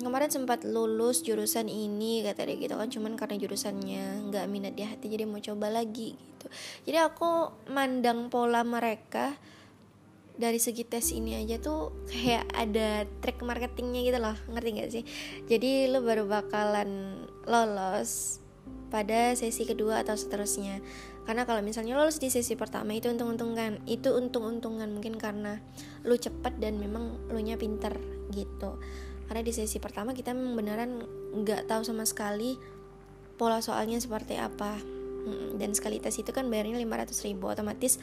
Kemarin 0.00 0.32
sempat 0.32 0.64
lulus 0.64 1.20
jurusan 1.20 1.68
ini 1.68 2.24
kata 2.24 2.48
dia 2.48 2.56
gitu 2.56 2.74
kan 2.80 2.88
cuman 2.88 3.12
karena 3.14 3.36
jurusannya 3.38 4.32
nggak 4.32 4.46
minat 4.48 4.72
di 4.74 4.82
hati 4.88 5.06
jadi 5.12 5.28
mau 5.28 5.38
coba 5.38 5.68
lagi 5.68 6.16
gitu. 6.16 6.46
Jadi 6.88 6.98
aku 6.98 7.52
mandang 7.68 8.32
pola 8.32 8.64
mereka 8.64 9.36
dari 10.32 10.56
segi 10.56 10.88
tes 10.88 11.12
ini 11.12 11.36
aja 11.36 11.60
tuh 11.60 12.08
kayak 12.08 12.48
ada 12.56 13.04
trik 13.20 13.38
marketingnya 13.44 14.00
gitu 14.00 14.18
loh 14.18 14.36
ngerti 14.48 14.68
gak 14.80 14.90
sih? 14.90 15.04
Jadi 15.44 15.92
lo 15.92 16.00
baru 16.00 16.24
bakalan 16.24 17.22
lolos 17.46 18.41
pada 18.92 19.32
sesi 19.32 19.64
kedua 19.64 20.04
atau 20.04 20.12
seterusnya. 20.12 20.84
Karena 21.24 21.48
kalau 21.48 21.64
misalnya 21.64 21.96
lolos 21.96 22.20
di 22.20 22.28
sesi 22.28 22.52
pertama 22.52 22.92
itu 22.92 23.08
untung-untungan. 23.08 23.80
Itu 23.88 24.12
untung-untungan 24.12 24.92
mungkin 24.92 25.16
karena 25.16 25.64
lu 26.04 26.20
cepat 26.20 26.60
dan 26.60 26.76
memang 26.76 27.32
lu 27.32 27.40
nya 27.40 27.56
pinter 27.56 27.96
gitu. 28.28 28.76
Karena 29.24 29.40
di 29.40 29.56
sesi 29.56 29.80
pertama 29.80 30.12
kita 30.12 30.36
memang 30.36 30.52
beneran 30.60 30.90
nggak 31.32 31.72
tahu 31.72 31.80
sama 31.88 32.04
sekali 32.04 32.60
pola 33.40 33.64
soalnya 33.64 33.96
seperti 33.96 34.36
apa. 34.36 34.76
Dan 35.56 35.72
sekali 35.72 36.02
tes 36.02 36.18
itu 36.18 36.34
kan 36.34 36.50
bayarnya 36.52 36.76
500 36.76 37.26
ribu. 37.30 37.48
Otomatis 37.48 37.96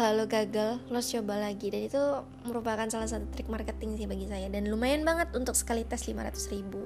kalau 0.00 0.24
gagal 0.24 0.80
lo 0.88 1.04
coba 1.04 1.36
lagi. 1.36 1.68
Dan 1.68 1.84
itu 1.84 2.00
merupakan 2.48 2.88
salah 2.88 3.04
satu 3.04 3.28
trik 3.36 3.52
marketing 3.52 4.00
sih 4.00 4.08
bagi 4.08 4.24
saya. 4.24 4.48
Dan 4.48 4.72
lumayan 4.72 5.04
banget 5.04 5.28
untuk 5.36 5.52
sekali 5.52 5.84
tes 5.84 6.08
500 6.08 6.56
ribu. 6.56 6.80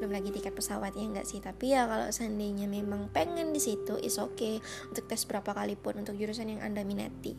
Belum 0.00 0.08
lagi 0.08 0.32
tiket 0.32 0.56
pesawat 0.56 0.96
ya 0.96 1.04
enggak 1.04 1.28
sih? 1.28 1.44
Tapi 1.44 1.76
ya 1.76 1.84
kalau 1.84 2.08
seandainya 2.08 2.64
memang 2.64 3.12
pengen 3.12 3.52
di 3.52 3.60
situ 3.60 4.00
is 4.00 4.16
okay. 4.16 4.64
Untuk 4.88 5.04
tes 5.04 5.28
berapa 5.28 5.52
kali 5.52 5.76
pun 5.76 6.00
untuk 6.00 6.16
jurusan 6.16 6.48
yang 6.48 6.64
anda 6.64 6.80
minati. 6.88 7.36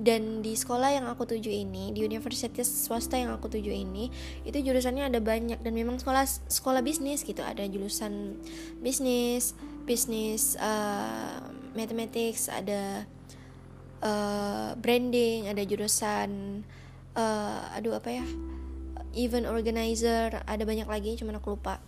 Dan 0.00 0.40
di 0.40 0.56
sekolah 0.56 0.96
yang 0.96 1.04
aku 1.04 1.28
tuju 1.28 1.52
ini 1.52 1.92
di 1.92 2.00
universitas 2.00 2.64
swasta 2.64 3.20
yang 3.20 3.36
aku 3.36 3.52
tuju 3.52 3.68
ini 3.68 4.08
itu 4.48 4.56
jurusannya 4.56 5.12
ada 5.12 5.20
banyak. 5.20 5.60
Dan 5.60 5.76
memang 5.76 6.00
sekolah 6.00 6.24
sekolah 6.48 6.80
bisnis 6.80 7.28
gitu. 7.28 7.44
Ada 7.44 7.68
jurusan 7.68 8.40
bisnis 8.80 9.52
bisnis 9.82 10.54
uh, 10.62 11.42
mathematics 11.74 12.46
ada 12.46 13.04
uh, 14.02 14.74
branding 14.76 15.48
ada 15.48 15.62
jurusan 15.62 16.60
uh, 17.16 17.74
aduh 17.78 17.96
apa 17.96 18.10
ya 18.10 18.26
event 19.16 19.48
organizer 19.48 20.42
ada 20.44 20.62
banyak 20.64 20.88
lagi 20.88 21.16
cuman 21.20 21.38
aku 21.38 21.56
lupa. 21.56 21.78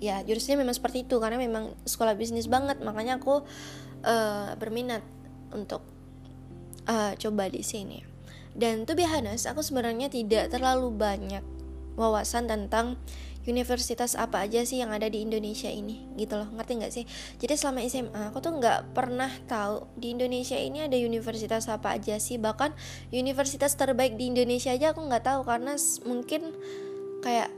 Ya 0.00 0.24
jurusnya 0.24 0.56
memang 0.56 0.72
seperti 0.72 1.04
itu 1.04 1.20
karena 1.20 1.36
memang 1.36 1.76
sekolah 1.84 2.16
bisnis 2.16 2.48
banget 2.48 2.80
makanya 2.80 3.20
aku 3.20 3.44
uh, 4.04 4.56
berminat 4.56 5.04
untuk 5.52 5.84
uh, 6.88 7.12
coba 7.20 7.52
di 7.52 7.60
sini. 7.60 8.00
Dan 8.56 8.88
tuh 8.88 8.96
biasa 8.96 9.52
aku 9.52 9.60
sebenarnya 9.60 10.08
tidak 10.08 10.50
terlalu 10.50 10.90
banyak 10.90 11.44
wawasan 12.00 12.48
tentang 12.48 12.96
universitas 13.50 14.14
apa 14.14 14.46
aja 14.46 14.62
sih 14.62 14.78
yang 14.78 14.94
ada 14.94 15.10
di 15.10 15.26
Indonesia 15.26 15.66
ini 15.66 16.06
gitu 16.14 16.38
loh 16.38 16.46
ngerti 16.54 16.72
nggak 16.78 16.92
sih 16.94 17.04
jadi 17.42 17.58
selama 17.58 17.82
SMA 17.90 18.22
aku 18.30 18.38
tuh 18.38 18.54
nggak 18.62 18.94
pernah 18.94 19.30
tahu 19.50 19.90
di 19.98 20.14
Indonesia 20.14 20.54
ini 20.54 20.86
ada 20.86 20.94
universitas 20.94 21.66
apa 21.66 21.98
aja 21.98 22.16
sih 22.22 22.38
bahkan 22.38 22.70
universitas 23.10 23.74
terbaik 23.74 24.14
di 24.14 24.30
Indonesia 24.30 24.70
aja 24.70 24.94
aku 24.94 25.02
nggak 25.02 25.26
tahu 25.26 25.42
karena 25.42 25.74
mungkin 26.06 26.54
kayak 27.20 27.50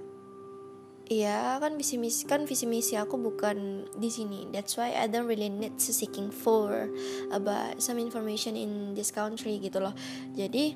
Iya 1.13 1.61
kan 1.61 1.77
visi 1.77 2.01
misi 2.01 2.25
kan 2.25 2.49
visi 2.49 2.65
misi 2.65 2.97
aku 2.97 3.21
bukan 3.21 3.85
di 4.01 4.09
sini. 4.09 4.49
That's 4.49 4.81
why 4.81 4.97
I 4.97 5.13
don't 5.13 5.29
really 5.29 5.53
need 5.53 5.77
to 5.77 5.91
seeking 5.93 6.33
for 6.33 6.89
about 7.29 7.85
some 7.85 8.01
information 8.01 8.57
in 8.57 8.97
this 8.97 9.13
country 9.13 9.61
gitu 9.61 9.85
loh. 9.85 9.93
Jadi 10.33 10.73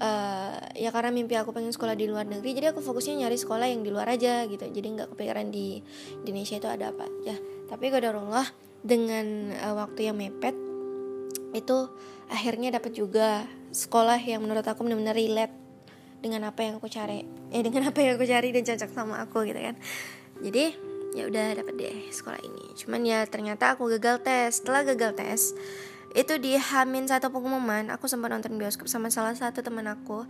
uh, 0.00 0.56
ya 0.74 0.90
karena 0.90 1.12
mimpi 1.12 1.36
aku 1.36 1.52
pengen 1.52 1.70
sekolah 1.70 1.94
di 1.94 2.08
luar 2.08 2.24
negeri 2.24 2.56
jadi 2.56 2.72
aku 2.72 2.80
fokusnya 2.80 3.28
nyari 3.28 3.36
sekolah 3.36 3.68
yang 3.68 3.84
di 3.84 3.92
luar 3.92 4.08
aja 4.10 4.48
gitu. 4.48 4.64
Jadi 4.64 4.86
nggak 4.96 5.08
kepikiran 5.14 5.52
di 5.52 5.78
Indonesia 6.24 6.56
itu 6.58 6.68
ada 6.68 6.90
apa 6.90 7.06
ya 7.22 7.36
tapi 7.70 7.86
Allah 7.92 8.48
dengan 8.82 9.54
uh, 9.54 9.74
waktu 9.78 10.10
yang 10.10 10.16
mepet 10.18 10.56
itu 11.54 11.86
akhirnya 12.26 12.74
dapat 12.74 12.96
juga 12.98 13.44
sekolah 13.70 14.18
yang 14.18 14.42
menurut 14.42 14.66
aku 14.66 14.82
benar-benar 14.82 15.14
relate 15.14 15.54
dengan 16.20 16.50
apa 16.50 16.66
yang 16.66 16.74
aku 16.78 16.88
cari. 16.90 17.24
Eh 17.50 17.62
dengan 17.64 17.90
apa 17.90 17.98
yang 18.02 18.18
aku 18.18 18.26
cari 18.28 18.50
dan 18.52 18.62
cocok 18.66 18.90
sama 18.90 19.22
aku 19.22 19.46
gitu 19.46 19.60
kan. 19.60 19.76
Jadi 20.40 20.64
ya 21.14 21.26
udah 21.26 21.58
dapat 21.58 21.74
deh 21.78 21.98
sekolah 22.12 22.40
ini. 22.42 22.74
Cuman 22.76 23.02
ya 23.02 23.26
ternyata 23.26 23.74
aku 23.74 23.90
gagal 23.98 24.22
tes. 24.22 24.62
Setelah 24.62 24.82
gagal 24.94 25.12
tes 25.16 25.40
itu 26.10 26.34
di 26.42 26.58
Hamin 26.58 27.06
satu 27.06 27.30
pengumuman 27.30 27.86
aku 27.94 28.10
sempat 28.10 28.34
nonton 28.34 28.58
bioskop 28.58 28.90
sama 28.90 29.10
salah 29.14 29.34
satu 29.34 29.62
teman 29.62 29.86
aku. 29.86 30.26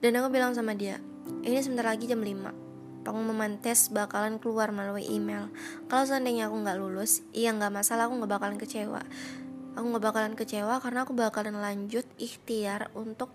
Dan 0.00 0.16
aku 0.16 0.32
bilang 0.32 0.56
sama 0.56 0.72
dia 0.72 0.96
ini 1.44 1.60
sebentar 1.60 1.86
lagi 1.86 2.08
jam 2.08 2.20
5 2.20 3.04
pengumuman 3.04 3.56
tes 3.60 3.88
bakalan 3.88 4.36
keluar 4.36 4.72
melalui 4.72 5.08
email. 5.08 5.48
Kalau 5.88 6.04
seandainya 6.04 6.52
aku 6.52 6.56
nggak 6.60 6.78
lulus 6.80 7.24
iya 7.32 7.52
nggak 7.52 7.72
masalah 7.72 8.08
aku 8.08 8.20
nggak 8.20 8.32
bakalan 8.32 8.58
kecewa. 8.60 9.02
Aku 9.76 9.84
nggak 9.86 10.04
bakalan 10.04 10.34
kecewa 10.36 10.82
karena 10.82 11.06
aku 11.08 11.12
bakalan 11.16 11.56
lanjut 11.56 12.04
ikhtiar 12.20 12.92
untuk 12.92 13.32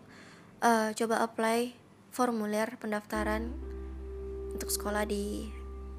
uh, 0.62 0.94
coba 0.94 1.25
apply 1.25 1.74
formulir 2.13 2.77
pendaftaran 2.77 3.51
untuk 4.53 4.70
sekolah 4.72 5.03
di 5.03 5.50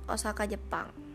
Osaka 0.06 0.46
Jepang 0.48 1.05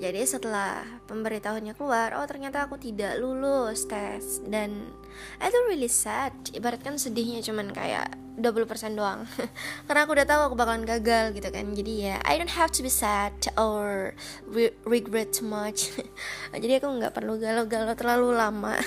jadi 0.00 0.24
setelah 0.24 0.80
pemberitahuannya 1.12 1.76
keluar, 1.76 2.16
oh 2.16 2.24
ternyata 2.24 2.64
aku 2.64 2.80
tidak 2.80 3.20
lulus 3.20 3.84
tes 3.84 4.40
dan 4.48 4.88
itu 5.36 5.58
really 5.68 5.92
sad. 5.92 6.32
Ibaratkan 6.56 6.96
sedihnya 6.96 7.44
cuman 7.44 7.68
kayak 7.68 8.16
20% 8.40 8.96
doang. 8.96 9.28
Karena 9.84 10.08
aku 10.08 10.16
udah 10.16 10.24
tahu 10.24 10.40
aku 10.48 10.54
bakalan 10.56 10.88
gagal 10.88 11.36
gitu 11.36 11.52
kan. 11.52 11.76
Jadi 11.76 12.08
ya 12.08 12.16
I 12.24 12.40
don't 12.40 12.48
have 12.48 12.72
to 12.72 12.80
be 12.80 12.88
sad 12.88 13.36
or 13.60 14.16
re 14.48 14.72
regret 14.88 15.36
too 15.36 15.44
much. 15.44 15.92
Jadi 16.64 16.80
aku 16.80 16.88
nggak 16.96 17.12
perlu 17.12 17.36
galau-galau 17.36 17.92
terlalu 17.92 18.32
lama. 18.32 18.80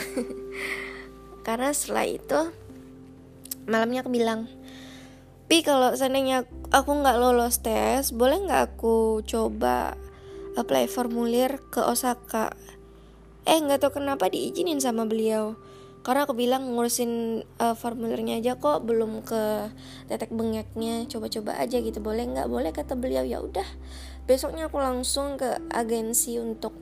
Karena 1.46 1.70
setelah 1.77 2.10
itu 2.10 2.39
malamnya 3.70 4.01
aku 4.01 4.10
bilang, 4.10 4.50
"Pi 5.46 5.62
kalau 5.62 5.93
seandainya 5.93 6.50
aku 6.74 6.89
nggak 6.89 7.22
lolos 7.22 7.62
tes, 7.62 8.10
boleh 8.10 8.50
nggak 8.50 8.63
aku 8.74 9.22
coba 9.29 9.93
apply 10.53 10.86
formulir 10.89 11.62
ke 11.74 11.81
Osaka. 11.81 12.53
Eh 13.43 13.60
nggak 13.60 13.83
tahu 13.83 14.01
kenapa 14.01 14.29
diizinin 14.29 14.79
sama 14.79 15.03
beliau. 15.03 15.57
Karena 16.03 16.27
aku 16.27 16.36
bilang 16.36 16.75
ngurusin 16.75 17.43
uh, 17.63 17.75
formulirnya 17.79 18.43
aja 18.43 18.60
kok 18.60 18.83
belum 18.83 19.24
ke 19.24 19.72
tetek 20.12 20.36
bengeknya. 20.36 21.07
Coba-coba 21.07 21.55
aja 21.55 21.79
gitu 21.79 22.03
boleh 22.03 22.27
nggak? 22.27 22.48
Boleh 22.51 22.75
kata 22.75 23.00
beliau. 23.00 23.24
Ya 23.24 23.39
udah 23.39 23.65
besoknya 24.27 24.67
aku 24.67 24.79
langsung 24.83 25.39
ke 25.39 25.63
agensi 25.72 26.39
untuk 26.39 26.75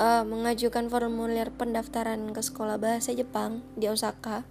uh, 0.00 0.24
mengajukan 0.24 0.88
formulir 0.88 1.52
pendaftaran 1.52 2.32
ke 2.32 2.40
sekolah 2.40 2.80
bahasa 2.80 3.12
Jepang 3.12 3.60
di 3.76 3.92
Osaka. 3.92 4.44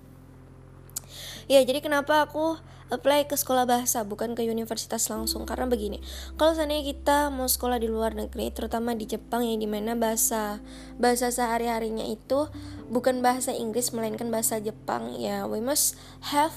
Ya 1.49 1.59
jadi 1.65 1.81
kenapa 1.81 2.29
aku 2.29 2.61
apply 2.91 3.25
ke 3.25 3.39
sekolah 3.39 3.63
bahasa 3.63 4.03
bukan 4.03 4.35
ke 4.35 4.43
universitas 4.43 5.07
langsung. 5.07 5.47
Karena 5.47 5.65
begini 5.71 6.03
kalau 6.35 6.53
seandainya 6.53 6.91
kita 6.91 7.31
mau 7.31 7.47
sekolah 7.47 7.79
di 7.79 7.87
luar 7.87 8.13
negeri 8.13 8.51
terutama 8.51 8.93
di 8.93 9.07
Jepang 9.07 9.47
yang 9.47 9.57
di 9.57 9.65
mana 9.71 9.95
bahasa 9.95 10.59
bahasa 10.99 11.31
sehari 11.31 11.71
harinya 11.71 12.03
itu 12.03 12.51
bukan 12.91 13.23
bahasa 13.23 13.55
Inggris 13.55 13.95
melainkan 13.95 14.27
bahasa 14.27 14.59
Jepang 14.59 15.15
ya 15.15 15.47
we 15.47 15.63
must 15.63 15.95
have 16.35 16.53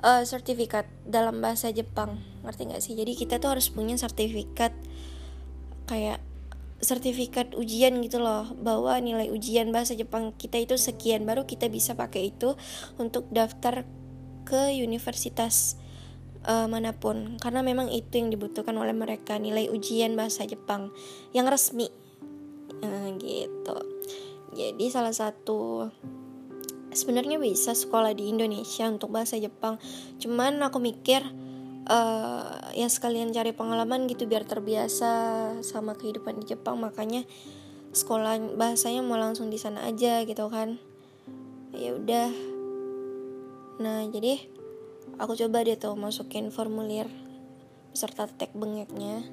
a 0.00 0.24
sertifikat 0.24 0.88
dalam 1.04 1.44
bahasa 1.44 1.70
Jepang. 1.70 2.18
Ngerti 2.42 2.62
nggak 2.72 2.82
sih? 2.82 2.94
Jadi 2.96 3.12
kita 3.18 3.36
tuh 3.42 3.52
harus 3.52 3.68
punya 3.68 3.94
sertifikat 4.00 4.72
kayak 5.88 6.22
sertifikat 6.78 7.58
ujian 7.58 7.98
gitu 8.06 8.22
loh 8.22 8.54
bahwa 8.54 8.94
nilai 9.02 9.34
ujian 9.34 9.74
bahasa 9.74 9.98
Jepang 9.98 10.30
kita 10.38 10.62
itu 10.62 10.78
sekian 10.78 11.26
baru 11.26 11.42
kita 11.42 11.66
bisa 11.66 11.98
pakai 11.98 12.30
itu 12.30 12.54
untuk 13.02 13.26
daftar 13.34 13.82
ke 14.48 14.80
universitas 14.80 15.76
uh, 16.48 16.64
mana 16.64 16.96
pun. 16.96 17.36
Karena 17.36 17.60
memang 17.60 17.92
itu 17.92 18.16
yang 18.16 18.32
dibutuhkan 18.32 18.72
oleh 18.80 18.96
mereka 18.96 19.36
nilai 19.36 19.68
ujian 19.68 20.16
bahasa 20.16 20.48
Jepang 20.48 20.88
yang 21.36 21.44
resmi. 21.44 21.92
Uh, 22.80 23.12
gitu. 23.20 23.76
Jadi 24.56 24.84
salah 24.88 25.12
satu 25.12 25.92
sebenarnya 26.88 27.36
bisa 27.36 27.76
sekolah 27.76 28.16
di 28.16 28.32
Indonesia 28.32 28.88
untuk 28.88 29.12
bahasa 29.12 29.36
Jepang. 29.36 29.76
Cuman 30.16 30.64
aku 30.64 30.80
mikir 30.80 31.20
uh, 31.84 32.72
ya 32.72 32.88
sekalian 32.88 33.30
cari 33.36 33.52
pengalaman 33.52 34.08
gitu 34.08 34.24
biar 34.24 34.48
terbiasa 34.48 35.12
sama 35.60 35.92
kehidupan 35.94 36.40
di 36.40 36.56
Jepang. 36.56 36.80
Makanya 36.80 37.28
sekolah 37.92 38.56
bahasanya 38.56 39.04
mau 39.04 39.20
langsung 39.20 39.52
di 39.52 39.60
sana 39.60 39.84
aja 39.84 40.24
gitu 40.24 40.48
kan. 40.48 40.80
Ya 41.76 41.92
udah 41.92 42.57
nah 43.78 44.02
jadi 44.10 44.42
aku 45.18 45.38
coba 45.38 45.62
deh 45.66 45.78
tuh 45.78 45.94
masukin 45.94 46.50
formulir 46.50 47.06
beserta 47.94 48.28
tag 48.28 48.52
bengeknya. 48.54 49.24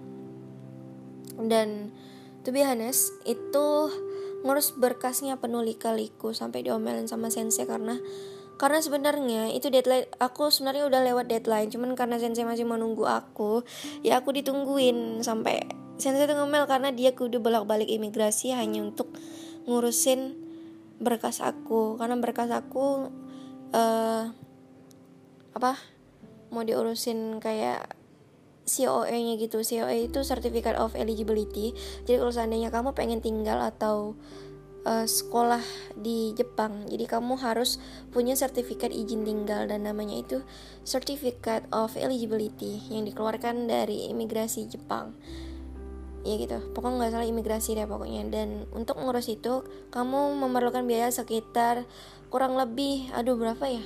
Dan 1.35 1.91
to 2.47 2.55
be 2.55 2.63
honest 2.63 3.11
itu 3.27 3.91
ngurus 4.45 4.77
berkasnya 4.77 5.41
penuh 5.41 5.65
lika-liku 5.65 6.31
sampai 6.31 6.61
diomelin 6.61 7.09
sama 7.09 7.33
sensei 7.33 7.65
karena 7.65 7.97
karena 8.55 8.79
sebenarnya 8.79 9.51
itu 9.51 9.67
deadline 9.67 10.07
aku 10.21 10.47
sebenarnya 10.47 10.87
udah 10.87 11.01
lewat 11.03 11.25
deadline 11.27 11.67
cuman 11.67 11.97
karena 11.97 12.21
sensei 12.21 12.47
masih 12.47 12.63
menunggu 12.63 13.03
aku 13.03 13.67
ya 13.99 14.21
aku 14.23 14.31
ditungguin 14.31 15.19
sampai 15.25 15.65
sensei 15.97 16.29
tuh 16.29 16.39
ngomel 16.39 16.69
karena 16.69 16.93
dia 16.93 17.11
kudu 17.17 17.41
bolak-balik 17.41 17.89
imigrasi 17.89 18.55
hanya 18.55 18.83
untuk 18.85 19.11
ngurusin 19.65 20.45
berkas 20.99 21.43
aku. 21.43 21.99
Karena 21.99 22.15
berkas 22.19 22.51
aku 22.51 23.11
uh, 23.75 24.31
apa 25.51 25.71
mau 26.55 26.63
diurusin 26.63 27.43
kayak 27.43 27.91
COE-nya 28.65 29.37
gitu. 29.37 29.61
COE 29.61 30.09
itu 30.09 30.19
Certificate 30.25 30.79
of 30.79 30.97
Eligibility. 30.97 31.75
Jadi 32.07 32.17
kalau 32.17 32.33
seandainya 32.33 32.73
kamu 32.73 32.97
pengen 32.97 33.21
tinggal 33.21 33.61
atau 33.61 34.17
uh, 34.89 35.05
sekolah 35.05 35.61
di 35.93 36.33
Jepang, 36.33 36.89
jadi 36.89 37.05
kamu 37.05 37.37
harus 37.37 37.77
punya 38.09 38.33
sertifikat 38.33 38.89
izin 38.89 39.21
tinggal 39.21 39.69
dan 39.69 39.85
namanya 39.85 40.17
itu 40.17 40.41
Certificate 40.81 41.69
of 41.69 41.93
Eligibility 41.93 42.81
yang 42.89 43.05
dikeluarkan 43.05 43.69
dari 43.69 44.09
imigrasi 44.09 44.65
Jepang. 44.65 45.13
Ya 46.25 46.41
gitu, 46.41 46.57
pokoknya 46.73 47.05
nggak 47.05 47.11
salah 47.13 47.29
imigrasi 47.29 47.77
deh 47.77 47.85
pokoknya. 47.85 48.25
Dan 48.33 48.65
untuk 48.73 48.97
ngurus 48.97 49.29
itu, 49.29 49.61
kamu 49.93 50.41
memerlukan 50.41 50.81
biaya 50.89 51.13
sekitar 51.13 51.85
kurang 52.29 52.57
lebih, 52.57 53.09
aduh 53.13 53.37
berapa 53.37 53.65
ya? 53.67 53.83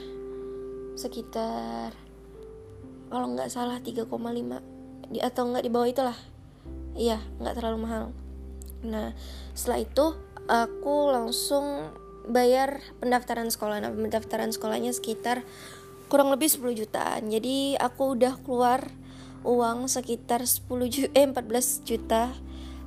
Sekitar 0.96 1.96
kalau 3.10 3.26
nggak 3.34 3.50
salah 3.50 3.82
3,5 3.82 4.06
di 5.10 5.20
atau 5.20 5.44
nggak 5.50 5.66
di 5.66 5.72
bawah 5.74 5.90
itulah. 5.90 6.18
Iya 6.94 7.18
nggak 7.42 7.56
terlalu 7.58 7.78
mahal. 7.90 8.04
Nah 8.86 9.18
setelah 9.58 9.82
itu 9.82 10.06
aku 10.46 11.10
langsung 11.10 11.90
bayar 12.30 12.82
pendaftaran 13.02 13.50
sekolah. 13.50 13.82
Nah 13.82 13.90
pendaftaran 13.90 14.54
sekolahnya 14.54 14.94
sekitar 14.94 15.42
kurang 16.10 16.30
lebih 16.30 16.50
10 16.50 16.78
jutaan. 16.78 17.34
Jadi 17.34 17.78
aku 17.78 18.18
udah 18.18 18.38
keluar 18.46 18.86
uang 19.42 19.90
sekitar 19.90 20.46
10 20.46 20.68
juta 20.90 21.12
eh 21.16 21.26
14 21.26 21.88
juta 21.88 22.34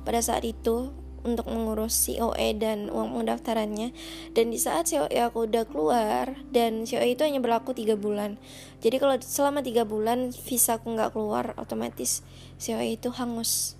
pada 0.07 0.19
saat 0.23 0.47
itu 0.47 1.02
untuk 1.23 1.47
mengurus 1.47 2.07
COE 2.07 2.55
dan 2.59 2.91
uang 2.91 3.15
pendaftarannya. 3.15 3.95
Dan 4.35 4.51
di 4.51 4.59
saat 4.59 4.91
COE 4.91 5.17
aku 5.23 5.47
udah 5.47 5.63
keluar 5.65 6.35
dan 6.51 6.83
COE 6.83 7.15
itu 7.15 7.23
hanya 7.23 7.39
berlaku 7.39 7.71
tiga 7.71 7.95
bulan. 7.95 8.35
Jadi 8.83 8.99
kalau 8.99 9.15
selama 9.19 9.63
tiga 9.63 9.87
bulan 9.87 10.35
visa 10.35 10.77
aku 10.77 10.93
nggak 10.93 11.15
keluar 11.15 11.55
otomatis 11.55 12.21
COE 12.59 12.99
itu 12.99 13.09
hangus. 13.15 13.79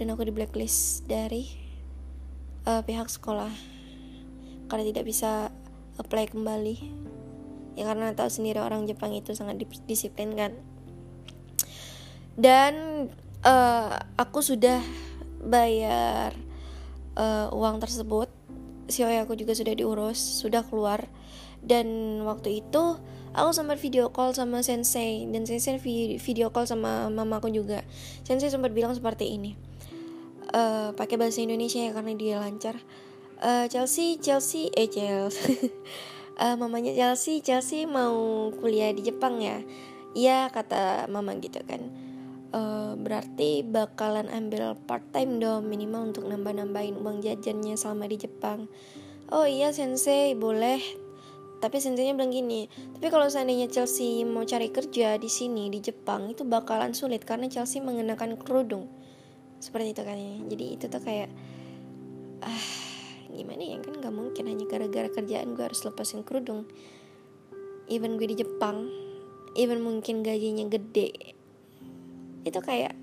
Dan 0.00 0.16
aku 0.16 0.24
di 0.24 0.32
blacklist 0.32 1.04
dari 1.04 1.44
uh, 2.64 2.80
pihak 2.80 3.12
sekolah. 3.12 3.52
Karena 4.72 4.84
tidak 4.88 5.04
bisa 5.04 5.52
apply 6.00 6.32
kembali. 6.32 6.76
Ya 7.76 7.84
karena 7.86 8.16
tahu 8.16 8.32
sendiri 8.32 8.64
orang 8.64 8.88
Jepang 8.88 9.12
itu 9.12 9.36
sangat 9.36 9.60
disiplin 9.84 10.32
kan. 10.32 10.56
Dan 12.40 13.06
uh, 13.44 13.92
aku 14.16 14.40
sudah 14.40 14.80
bayar 15.40 16.36
uh, 17.16 17.48
uang 17.52 17.80
tersebut. 17.80 18.28
COE 18.90 19.22
aku 19.22 19.38
juga 19.38 19.54
sudah 19.54 19.74
diurus 19.74 20.18
sudah 20.18 20.66
keluar. 20.66 21.06
Dan 21.60 22.20
waktu 22.24 22.64
itu 22.64 22.96
aku 23.36 23.50
sempat 23.52 23.78
video 23.78 24.10
call 24.12 24.34
sama 24.36 24.60
sensei. 24.64 25.24
Dan 25.28 25.44
sensei 25.48 25.80
video 26.18 26.48
call 26.52 26.66
sama 26.68 27.08
mamaku 27.08 27.48
juga. 27.52 27.84
Sensei 28.24 28.52
sempat 28.52 28.72
bilang 28.74 28.92
seperti 28.92 29.36
ini 29.36 29.70
uh, 30.54 30.90
pakai 30.94 31.16
bahasa 31.16 31.42
Indonesia 31.42 31.80
ya 31.80 31.92
karena 31.94 32.12
dia 32.14 32.36
lancar. 32.42 32.76
Uh, 33.40 33.64
Chelsea 33.72 34.20
Chelsea 34.20 34.68
eh 34.76 34.84
Chelsea 34.84 35.72
uh, 36.44 36.54
mamanya 36.60 36.92
Chelsea 36.92 37.40
Chelsea 37.40 37.88
mau 37.88 38.52
kuliah 38.60 38.92
di 38.92 39.00
Jepang 39.00 39.40
ya? 39.40 39.64
Iya 40.12 40.50
kata 40.52 41.06
mama 41.08 41.32
gitu 41.38 41.62
kan 41.64 42.09
uh, 42.54 42.92
berarti 42.98 43.62
bakalan 43.66 44.30
ambil 44.30 44.78
part 44.86 45.04
time 45.14 45.38
dong 45.38 45.66
minimal 45.66 46.10
untuk 46.10 46.26
nambah-nambahin 46.26 46.98
uang 46.98 47.22
jajannya 47.22 47.74
selama 47.74 48.06
di 48.10 48.16
Jepang. 48.20 48.66
Oh 49.30 49.46
iya 49.46 49.70
sensei 49.70 50.34
boleh. 50.34 50.78
Tapi 51.60 51.76
senseinya 51.76 52.16
bilang 52.16 52.32
gini 52.32 52.72
tapi 52.96 53.12
kalau 53.12 53.28
seandainya 53.28 53.68
Chelsea 53.68 54.24
mau 54.24 54.48
cari 54.48 54.72
kerja 54.72 55.20
di 55.20 55.28
sini 55.28 55.68
di 55.68 55.84
Jepang 55.84 56.32
itu 56.32 56.40
bakalan 56.40 56.96
sulit 56.96 57.28
karena 57.28 57.52
Chelsea 57.52 57.84
mengenakan 57.84 58.40
kerudung. 58.40 58.88
Seperti 59.60 59.92
itu 59.92 60.02
kan 60.02 60.16
ya. 60.16 60.34
Jadi 60.48 60.64
itu 60.72 60.84
tuh 60.88 61.02
kayak 61.04 61.28
ah 62.40 62.66
gimana 63.28 63.60
ya? 63.60 63.76
Kan 63.84 64.00
nggak 64.00 64.14
mungkin 64.14 64.44
hanya 64.48 64.64
gara-gara 64.64 65.08
kerjaan 65.12 65.52
gue 65.52 65.64
harus 65.68 65.84
lepasin 65.84 66.24
kerudung. 66.24 66.64
Even 67.92 68.16
gue 68.16 68.30
di 68.30 68.40
Jepang 68.40 68.88
even 69.58 69.82
mungkin 69.82 70.22
gajinya 70.22 70.66
gede 70.70 71.39
itu 72.44 72.60
kayak 72.62 72.96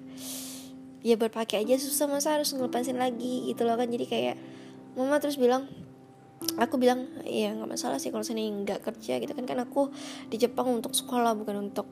ya 1.06 1.16
berpakai 1.16 1.64
aja 1.64 1.78
susah 1.78 2.10
masa 2.10 2.36
harus 2.36 2.52
ngelepasin 2.52 2.98
lagi 2.98 3.48
gitu 3.50 3.64
loh 3.64 3.78
kan. 3.78 3.88
Jadi 3.88 4.06
kayak 4.10 4.36
mama 4.98 5.22
terus 5.22 5.38
bilang 5.38 5.70
aku 6.62 6.78
bilang 6.78 7.10
ya 7.26 7.54
nggak 7.54 7.70
masalah 7.70 7.98
sih 7.98 8.14
kalau 8.14 8.26
saya 8.26 8.42
nggak 8.42 8.82
kerja 8.84 9.22
gitu 9.22 9.32
kan. 9.32 9.46
Kan 9.46 9.60
aku 9.62 9.94
di 10.28 10.42
Jepang 10.42 10.68
untuk 10.70 10.98
sekolah 10.98 11.38
bukan 11.38 11.70
untuk 11.70 11.88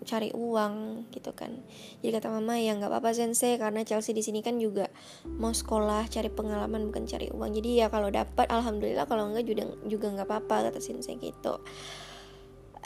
cari 0.00 0.32
uang 0.32 1.06
gitu 1.12 1.36
kan. 1.36 1.60
Jadi 2.00 2.10
kata 2.16 2.32
mama 2.32 2.56
ya 2.56 2.72
nggak 2.72 2.88
apa-apa 2.88 3.12
sensei 3.12 3.60
karena 3.60 3.84
Chelsea 3.84 4.16
di 4.16 4.24
sini 4.24 4.40
kan 4.40 4.56
juga 4.56 4.88
mau 5.36 5.52
sekolah 5.52 6.08
cari 6.08 6.32
pengalaman 6.32 6.88
bukan 6.88 7.04
cari 7.04 7.28
uang. 7.28 7.52
Jadi 7.52 7.84
ya 7.84 7.92
kalau 7.92 8.08
dapat 8.08 8.48
alhamdulillah. 8.48 9.04
Kalau 9.04 9.28
enggak 9.28 9.44
juga 9.44 9.68
juga 9.84 10.06
nggak 10.16 10.26
apa-apa 10.26 10.72
kata 10.72 10.80
sensei 10.80 11.20
gitu 11.20 11.60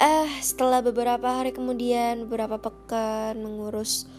eh 0.00 0.30
setelah 0.42 0.82
beberapa 0.82 1.26
hari 1.42 1.54
kemudian 1.54 2.26
beberapa 2.26 2.58
pekan 2.58 3.38
mengurus 3.38 4.10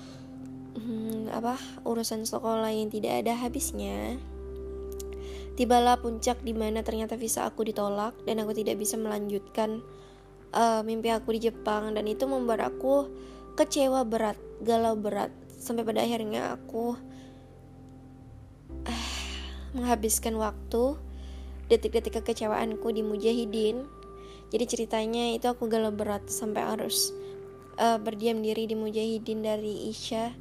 hmm, 0.80 1.32
apa 1.36 1.60
urusan 1.84 2.24
sekolah 2.24 2.72
yang 2.72 2.88
tidak 2.88 3.26
ada 3.26 3.36
habisnya 3.36 4.16
tibalah 5.56 5.96
puncak 6.00 6.44
di 6.44 6.52
mana 6.52 6.84
ternyata 6.84 7.16
visa 7.16 7.48
aku 7.48 7.64
ditolak 7.64 8.14
dan 8.28 8.44
aku 8.44 8.52
tidak 8.52 8.76
bisa 8.76 9.00
melanjutkan 9.00 9.80
uh, 10.56 10.82
mimpi 10.84 11.10
aku 11.10 11.36
di 11.36 11.52
Jepang. 11.52 11.96
Dan 11.96 12.06
itu 12.06 12.28
membuat 12.28 12.68
aku 12.68 13.08
kecewa 13.56 14.04
berat 14.08 14.40
galau 14.64 15.00
berat. 15.00 15.32
Sampai 15.56 15.88
pada 15.88 16.04
akhirnya 16.04 16.60
aku 16.60 17.00
uh, 18.86 19.10
menghabiskan 19.74 20.36
waktu 20.36 21.00
detik-detik 21.72 22.22
kekecewaanku 22.22 22.86
di 22.94 23.02
Mujahidin 23.02 23.88
jadi 24.54 24.66
ceritanya 24.70 25.34
itu 25.34 25.50
aku 25.50 25.66
galau 25.66 25.90
berat 25.90 26.30
sampai 26.30 26.62
harus 26.62 27.12
uh, 27.80 27.98
berdiam 28.00 28.40
diri 28.40 28.70
di 28.70 28.76
mujahidin 28.78 29.44
dari 29.44 29.90
isya 29.92 30.32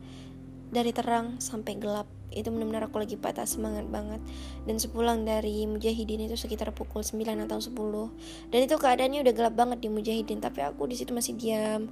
dari 0.75 0.90
terang 0.90 1.38
sampai 1.38 1.79
gelap. 1.79 2.11
Itu 2.35 2.51
benar-benar 2.51 2.90
aku 2.90 2.99
lagi 2.99 3.14
patah 3.14 3.47
semangat 3.47 3.87
banget. 3.87 4.19
Dan 4.67 4.83
sepulang 4.83 5.23
dari 5.23 5.62
mujahidin 5.71 6.27
itu 6.27 6.35
sekitar 6.35 6.75
pukul 6.75 7.07
9 7.07 7.23
atau 7.47 7.62
10 7.62 8.51
dan 8.51 8.59
itu 8.59 8.75
keadaannya 8.75 9.23
udah 9.23 9.35
gelap 9.35 9.55
banget 9.55 9.79
di 9.87 9.88
mujahidin 9.88 10.43
tapi 10.43 10.67
aku 10.67 10.90
di 10.90 10.99
situ 10.99 11.14
masih 11.14 11.38
diam. 11.38 11.88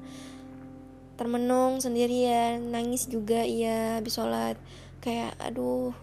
Termenung 1.15 1.79
sendirian 1.79 2.75
nangis 2.75 3.07
juga 3.07 3.47
iya 3.47 4.03
habis 4.03 4.19
sholat. 4.19 4.59
Kayak 4.99 5.39
aduh 5.39 5.95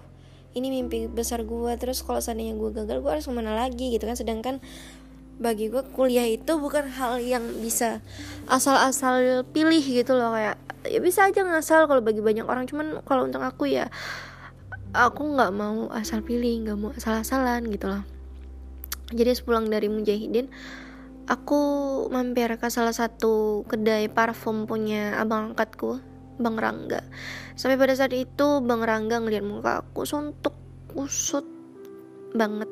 ini 0.55 0.73
mimpi 0.73 1.05
besar 1.05 1.45
gue 1.45 1.71
terus 1.77 2.01
kalau 2.01 2.17
seandainya 2.23 2.57
gue 2.57 2.73
gagal 2.73 2.97
gue 3.05 3.11
harus 3.11 3.27
ke 3.27 3.33
mana 3.35 3.53
lagi 3.53 3.91
gitu 3.91 4.07
kan? 4.07 4.15
Sedangkan 4.15 4.63
bagi 5.39 5.71
gue 5.71 5.81
kuliah 5.95 6.27
itu 6.27 6.59
bukan 6.59 6.91
hal 6.91 7.23
yang 7.23 7.41
bisa 7.63 8.03
asal-asal 8.51 9.47
pilih 9.55 9.79
gitu 9.79 10.13
loh 10.13 10.35
kayak 10.35 10.59
ya 10.83 10.99
bisa 10.99 11.27
aja 11.27 11.43
ngasal 11.43 11.87
kalau 11.87 12.03
bagi 12.03 12.19
banyak 12.19 12.43
orang 12.43 12.67
cuman 12.67 12.99
kalau 13.07 13.27
untuk 13.27 13.43
aku 13.43 13.71
ya 13.71 13.87
aku 14.91 15.21
nggak 15.35 15.51
mau 15.55 15.87
asal 15.95 16.19
pilih 16.19 16.67
nggak 16.67 16.77
mau 16.77 16.91
asal-asalan 16.91 17.71
gitu 17.71 17.87
loh. 17.87 18.03
Jadi 19.09 19.31
sepulang 19.33 19.71
dari 19.71 19.89
mujahidin 19.89 20.51
aku 21.25 21.61
mampir 22.13 22.49
ke 22.57 22.67
salah 22.69 22.93
satu 22.93 23.65
kedai 23.65 24.09
parfum 24.09 24.69
punya 24.69 25.17
abang 25.17 25.53
angkatku 25.53 26.01
Bang 26.39 26.55
Rangga. 26.55 27.03
Sampai 27.57 27.75
pada 27.75 27.93
saat 27.93 28.13
itu 28.13 28.63
Bang 28.63 28.81
Rangga 28.85 29.21
ngeliat 29.21 29.43
muka 29.43 29.83
aku 29.83 30.05
suntuk 30.07 30.53
kusut 30.89 31.45
banget 32.33 32.68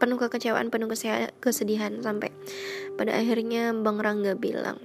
penuh 0.00 0.16
kekecewaan 0.16 0.72
penuh 0.72 0.88
kesedihan 1.38 2.00
sampai 2.00 2.32
pada 2.96 3.12
akhirnya 3.14 3.76
Bang 3.76 4.00
Rangga 4.00 4.34
bilang 4.34 4.80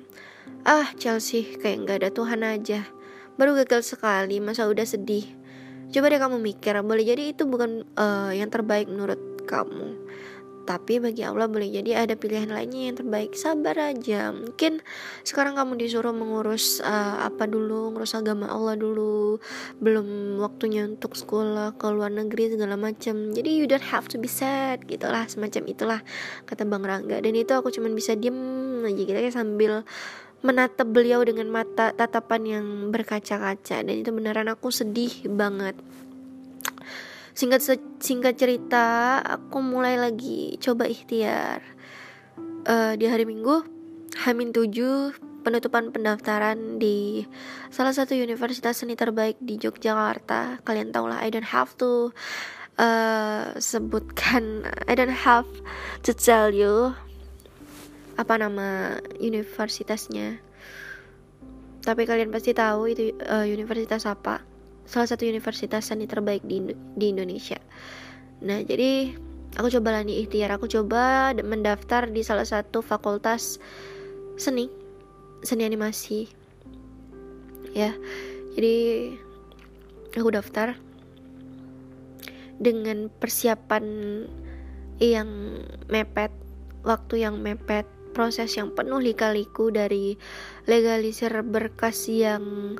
ah 0.68 0.92
Chelsea 1.00 1.56
kayak 1.58 1.86
nggak 1.86 1.98
ada 2.04 2.10
Tuhan 2.12 2.42
aja. 2.44 2.84
Baru 3.36 3.56
gagal 3.56 3.84
sekali 3.84 4.40
masa 4.40 4.68
udah 4.68 4.84
sedih. 4.84 5.26
Coba 5.92 6.12
deh 6.12 6.20
kamu 6.20 6.42
mikir 6.42 6.76
boleh 6.82 7.06
jadi 7.06 7.32
itu 7.32 7.46
bukan 7.46 7.86
uh, 7.96 8.32
yang 8.34 8.50
terbaik 8.50 8.90
menurut 8.90 9.20
kamu 9.46 9.96
tapi 10.66 10.98
bagi 10.98 11.22
Allah 11.22 11.46
boleh 11.46 11.70
jadi 11.70 12.04
ada 12.04 12.18
pilihan 12.18 12.50
lainnya 12.50 12.92
yang 12.92 12.98
terbaik. 12.98 13.38
Sabar 13.38 13.78
aja. 13.78 14.34
Mungkin 14.34 14.82
sekarang 15.22 15.62
kamu 15.62 15.78
disuruh 15.78 16.12
mengurus 16.12 16.82
uh, 16.82 17.22
apa 17.22 17.46
dulu? 17.46 17.94
Ngurus 17.94 18.18
agama 18.18 18.50
Allah 18.50 18.74
dulu. 18.74 19.38
Belum 19.78 20.42
waktunya 20.42 20.90
untuk 20.90 21.14
sekolah 21.14 21.78
ke 21.78 21.86
luar 21.94 22.10
negeri 22.10 22.58
segala 22.58 22.74
macam. 22.76 23.32
Jadi 23.32 23.50
you 23.54 23.70
don't 23.70 23.86
have 23.86 24.10
to 24.10 24.18
be 24.18 24.28
sad 24.28 24.84
gitulah 24.90 25.30
semacam 25.30 25.64
itulah 25.70 26.00
kata 26.50 26.66
Bang 26.66 26.84
Rangga. 26.84 27.22
Dan 27.22 27.38
itu 27.38 27.54
aku 27.54 27.70
cuman 27.70 27.94
bisa 27.94 28.18
diem 28.18 28.36
aja 28.82 29.02
gitu 29.06 29.14
kayak 29.14 29.34
sambil 29.38 29.86
menatap 30.46 30.86
beliau 30.90 31.26
dengan 31.26 31.50
mata 31.50 31.94
tatapan 31.94 32.42
yang 32.46 32.66
berkaca-kaca. 32.90 33.86
Dan 33.86 34.02
itu 34.02 34.10
beneran 34.10 34.50
aku 34.50 34.74
sedih 34.74 35.30
banget 35.30 35.78
singkat 37.36 37.62
singkat 38.00 38.40
cerita 38.40 39.20
aku 39.20 39.60
mulai 39.60 40.00
lagi 40.00 40.56
coba 40.64 40.88
ikhtiar. 40.88 41.60
Uh, 42.66 42.98
di 42.98 43.06
hari 43.06 43.30
minggu 43.30 43.62
Hamin 44.26 44.50
7 44.50 45.14
penutupan 45.46 45.94
pendaftaran 45.94 46.82
di 46.82 47.22
salah 47.70 47.94
satu 47.94 48.18
universitas 48.18 48.82
seni 48.82 48.98
terbaik 48.98 49.38
di 49.44 49.60
Yogyakarta. 49.62 50.64
Kalian 50.66 50.90
tau 50.90 51.06
lah 51.06 51.22
I 51.22 51.30
don't 51.30 51.46
have 51.46 51.78
to 51.78 52.16
uh, 52.80 53.54
sebutkan 53.60 54.66
I 54.90 54.96
don't 54.96 55.14
have 55.14 55.46
to 56.08 56.16
tell 56.16 56.50
you 56.50 56.96
apa 58.16 58.40
nama 58.40 58.98
universitasnya. 59.20 60.40
Tapi 61.84 62.08
kalian 62.08 62.34
pasti 62.34 62.56
tahu 62.56 62.90
itu 62.90 63.14
uh, 63.30 63.46
universitas 63.46 64.10
apa 64.10 64.55
salah 64.86 65.10
satu 65.10 65.26
universitas 65.26 65.90
seni 65.90 66.06
terbaik 66.06 66.46
di, 66.46 66.74
di 66.74 67.06
Indonesia. 67.10 67.58
Nah, 68.46 68.62
jadi 68.62 69.14
aku 69.58 69.68
coba 69.80 70.02
nih 70.06 70.26
ikhtiar, 70.26 70.54
aku 70.54 70.70
coba 70.70 71.34
mendaftar 71.36 72.10
di 72.10 72.22
salah 72.22 72.46
satu 72.46 72.86
fakultas 72.86 73.58
seni, 74.38 74.70
seni 75.42 75.64
animasi. 75.66 76.30
Ya. 77.76 77.92
Jadi 78.56 78.76
aku 80.16 80.32
daftar 80.32 80.80
dengan 82.56 83.12
persiapan 83.12 83.84
yang 85.04 85.60
mepet, 85.92 86.32
waktu 86.88 87.28
yang 87.28 87.44
mepet, 87.44 87.84
proses 88.16 88.56
yang 88.56 88.72
penuh 88.72 89.04
lika-liku 89.04 89.68
dari 89.76 90.16
legalisir 90.72 91.36
berkas 91.44 92.08
yang 92.08 92.76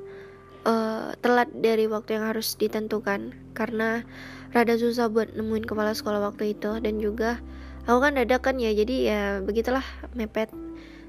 uh, 0.66 1.14
telat 1.22 1.48
dari 1.54 1.86
waktu 1.86 2.20
yang 2.20 2.34
harus 2.34 2.58
ditentukan. 2.60 3.32
Karena 3.56 4.04
rada 4.52 4.76
susah 4.76 5.08
buat 5.08 5.32
nemuin 5.38 5.64
kepala 5.64 5.94
sekolah 5.94 6.20
waktu 6.26 6.58
itu. 6.58 6.82
Dan 6.82 7.00
juga 7.00 7.40
aku 7.86 8.02
kan 8.02 8.18
dadakan 8.18 8.60
ya. 8.60 8.74
Jadi 8.74 8.96
ya 9.08 9.40
begitulah 9.46 9.86
mepet 10.18 10.52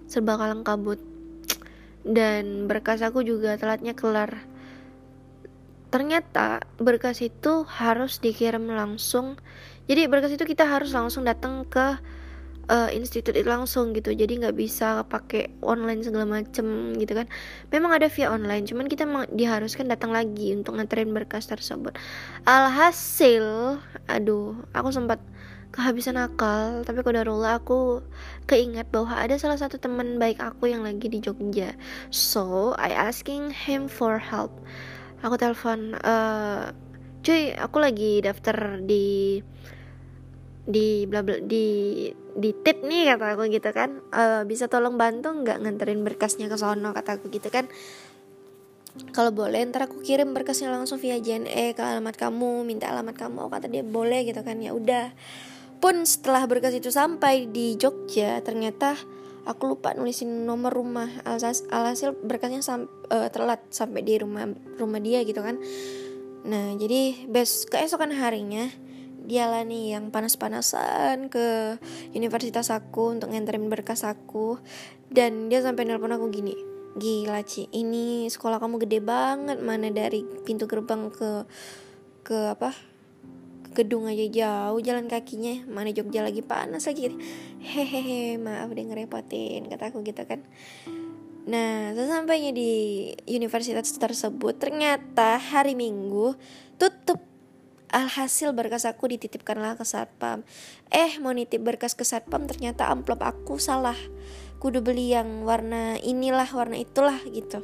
serba 0.06 0.38
kalang 0.38 0.62
kabut. 0.62 1.00
Dan 2.06 2.70
berkas 2.70 3.02
aku 3.02 3.26
juga 3.26 3.58
telatnya 3.58 3.96
kelar. 3.96 4.46
Ternyata 5.90 6.62
berkas 6.78 7.24
itu 7.24 7.66
harus 7.66 8.22
dikirim 8.22 8.70
langsung. 8.70 9.40
Jadi 9.90 10.06
berkas 10.06 10.34
itu 10.34 10.44
kita 10.46 10.66
harus 10.66 10.94
langsung 10.94 11.26
datang 11.26 11.66
ke 11.66 11.98
uh, 12.70 12.90
institut 12.92 13.34
itu 13.34 13.46
langsung 13.46 13.94
gitu. 13.94 14.12
Jadi 14.12 14.42
nggak 14.42 14.56
bisa 14.56 15.02
pakai 15.06 15.50
online 15.62 16.02
segala 16.02 16.26
macem 16.26 16.94
gitu 16.98 17.12
kan. 17.14 17.26
Memang 17.70 17.94
ada 17.96 18.06
via 18.10 18.30
online 18.30 18.66
cuman 18.66 18.86
kita 18.90 19.06
diharuskan 19.32 19.90
datang 19.90 20.10
lagi 20.14 20.54
untuk 20.54 20.78
nganterin 20.78 21.10
berkas 21.14 21.46
tersebut. 21.50 21.94
Alhasil 22.46 23.78
aduh 24.06 24.54
aku 24.74 24.88
sempat 24.94 25.22
kehabisan 25.74 26.16
akal 26.16 26.86
tapi 26.88 27.04
kodarullah 27.04 27.60
aku 27.60 28.00
keingat 28.48 28.88
bahwa 28.88 29.12
ada 29.12 29.36
salah 29.36 29.60
satu 29.60 29.76
teman 29.76 30.16
baik 30.16 30.40
aku 30.40 30.70
yang 30.72 30.82
lagi 30.86 31.10
di 31.10 31.20
Jogja. 31.20 31.74
So 32.08 32.74
I 32.80 32.94
asking 32.94 33.52
him 33.52 33.90
for 33.90 34.16
help. 34.16 34.54
Aku 35.24 35.36
telepon 35.40 35.96
uh, 36.04 36.70
cuy 37.26 37.52
aku 37.58 37.82
lagi 37.82 38.22
daftar 38.22 38.78
di 38.84 39.42
di 40.66 41.06
bla 41.06 41.22
bla 41.22 41.38
di 41.38 42.10
di 42.34 42.50
tip 42.66 42.82
nih 42.82 43.14
kata 43.14 43.38
aku 43.38 43.46
gitu 43.48 43.70
kan. 43.70 44.02
E, 44.10 44.42
bisa 44.44 44.66
tolong 44.66 44.98
bantu 44.98 45.30
nggak 45.30 45.62
nganterin 45.62 46.02
berkasnya 46.02 46.50
ke 46.50 46.58
sono 46.58 46.90
kata 46.90 47.22
aku 47.22 47.30
gitu 47.30 47.48
kan. 47.48 47.70
Kalau 49.12 49.30
boleh 49.30 49.62
ntar 49.70 49.86
aku 49.86 50.02
kirim 50.02 50.34
berkasnya 50.34 50.72
langsung 50.72 50.98
via 50.98 51.20
JNE 51.20 51.76
ke 51.76 51.82
alamat 51.84 52.16
kamu 52.18 52.66
minta 52.66 52.90
alamat 52.90 53.14
kamu. 53.14 53.46
Oh, 53.46 53.50
kata 53.52 53.70
dia 53.70 53.86
boleh 53.86 54.26
gitu 54.26 54.42
kan 54.42 54.58
ya 54.58 54.74
udah. 54.74 55.14
Pun 55.78 56.02
setelah 56.02 56.48
berkas 56.48 56.74
itu 56.74 56.88
sampai 56.90 57.46
di 57.46 57.76
Jogja 57.76 58.40
ternyata 58.40 58.96
aku 59.46 59.76
lupa 59.76 59.94
nulisin 59.94 60.48
nomor 60.48 60.74
rumah 60.74 61.06
alhasil 61.70 62.18
berkasnya 62.18 62.64
sam, 62.64 62.90
uh, 63.12 63.30
telat 63.30 63.62
sampai 63.70 64.02
di 64.02 64.18
rumah 64.18 64.50
rumah 64.80 64.98
dia 64.98 65.22
gitu 65.22 65.44
kan. 65.44 65.60
Nah 66.48 66.74
jadi 66.74 67.28
bes 67.30 67.68
keesokan 67.68 68.16
harinya 68.16 68.72
dia 69.26 69.50
lah 69.50 69.66
nih 69.66 69.98
yang 69.98 70.14
panas-panasan 70.14 71.28
ke 71.28 71.76
universitas 72.14 72.70
aku 72.70 73.18
untuk 73.18 73.34
nganterin 73.34 73.66
berkas 73.66 74.06
aku. 74.06 74.62
Dan 75.06 75.50
dia 75.50 75.62
sampai 75.62 75.86
nelpon 75.86 76.14
aku 76.14 76.30
gini 76.30 76.54
gila 76.96 77.44
Ci 77.44 77.68
ini 77.76 78.24
sekolah 78.32 78.56
kamu 78.56 78.80
gede 78.88 79.04
banget 79.04 79.60
mana 79.60 79.92
dari 79.92 80.24
pintu 80.48 80.64
gerbang 80.64 81.12
ke 81.12 81.44
ke 82.24 82.56
apa 82.56 82.72
ke 83.68 83.84
gedung 83.84 84.08
aja 84.08 84.24
jauh 84.32 84.80
jalan 84.80 85.04
kakinya 85.04 85.68
mana 85.68 85.92
Jogja 85.92 86.24
lagi 86.24 86.40
panas 86.40 86.88
lagi. 86.88 87.12
Hehehe 87.60 88.40
maaf 88.40 88.72
deh 88.72 88.88
ngerepotin 88.88 89.68
kataku 89.68 90.00
gitu 90.00 90.24
kan. 90.24 90.40
Nah, 91.46 91.94
sesampainya 91.94 92.50
di 92.50 93.06
universitas 93.30 93.86
tersebut, 93.94 94.58
ternyata 94.58 95.38
hari 95.38 95.78
Minggu 95.78 96.34
tutup 96.74 97.22
Alhasil 97.86 98.50
berkas 98.50 98.82
aku 98.82 99.06
dititipkanlah 99.06 99.78
ke 99.78 99.86
satpam. 99.86 100.42
Eh, 100.90 101.22
mau 101.22 101.30
nitip 101.30 101.62
berkas 101.62 101.94
ke 101.94 102.02
satpam 102.02 102.50
ternyata 102.50 102.90
amplop 102.90 103.22
aku 103.22 103.62
salah. 103.62 103.96
Kudu 104.58 104.82
beli 104.82 105.14
yang 105.14 105.46
warna 105.46 105.94
inilah, 106.02 106.50
warna 106.50 106.74
itulah 106.74 107.18
gitu. 107.30 107.62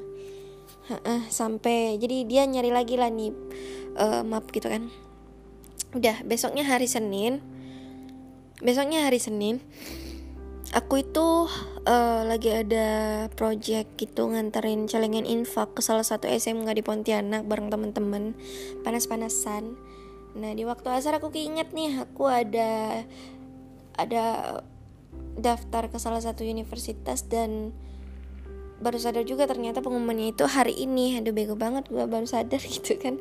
Uh, 0.91 1.23
sampai 1.31 1.95
jadi 1.99 2.27
dia 2.27 2.43
nyari 2.47 2.75
lagi 2.75 2.99
lah 2.99 3.11
nih 3.11 3.35
uh, 3.99 4.23
map 4.23 4.47
gitu 4.55 4.71
kan. 4.71 4.87
Udah, 5.93 6.23
besoknya 6.23 6.63
hari 6.71 6.87
Senin. 6.87 7.43
Besoknya 8.63 9.11
hari 9.11 9.19
Senin. 9.19 9.59
Aku 10.73 11.03
itu 11.03 11.51
uh, 11.85 12.23
lagi 12.25 12.49
ada 12.49 13.27
project 13.35 13.99
gitu 14.01 14.31
nganterin 14.31 14.89
celengan 14.89 15.27
infak 15.27 15.77
ke 15.77 15.85
salah 15.85 16.07
satu 16.07 16.31
SMK 16.31 16.65
di 16.73 16.81
Pontianak 16.81 17.45
bareng 17.45 17.69
temen-temen 17.69 18.33
panas-panasan 18.81 19.77
Nah 20.33 20.51
di 20.57 20.65
waktu 20.65 20.89
asar 20.89 21.21
aku 21.21 21.29
keinget 21.29 21.73
nih 21.77 22.01
aku 22.01 22.25
ada 22.29 23.05
ada 23.97 24.25
daftar 25.37 25.89
ke 25.89 25.97
salah 26.01 26.21
satu 26.21 26.45
universitas 26.45 27.25
dan 27.29 27.73
baru 28.83 28.99
sadar 28.99 29.23
juga 29.23 29.47
ternyata 29.47 29.85
pengumumannya 29.85 30.35
itu 30.35 30.45
hari 30.49 30.75
ini. 30.75 31.21
Aduh 31.21 31.31
bego 31.31 31.55
banget 31.55 31.87
gue 31.89 32.05
baru 32.05 32.27
sadar 32.27 32.61
gitu 32.77 32.97
kan. 32.99 33.21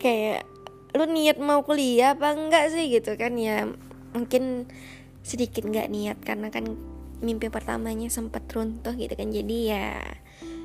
Kayak 0.00 0.48
lu 0.96 1.04
niat 1.06 1.36
mau 1.36 1.60
kuliah 1.62 2.16
apa 2.16 2.32
enggak 2.32 2.72
sih? 2.72 2.88
gitu 2.88 3.14
kan. 3.14 3.36
Ya 3.36 3.68
mungkin 4.16 4.66
sedikit 5.20 5.66
nggak 5.68 5.88
niat 5.92 6.18
karena 6.24 6.48
kan 6.48 6.78
mimpi 7.20 7.48
pertamanya 7.48 8.08
sempat 8.08 8.48
runtuh 8.50 8.96
gitu 8.96 9.14
kan. 9.14 9.28
Jadi 9.30 9.56
ya 9.70 10.00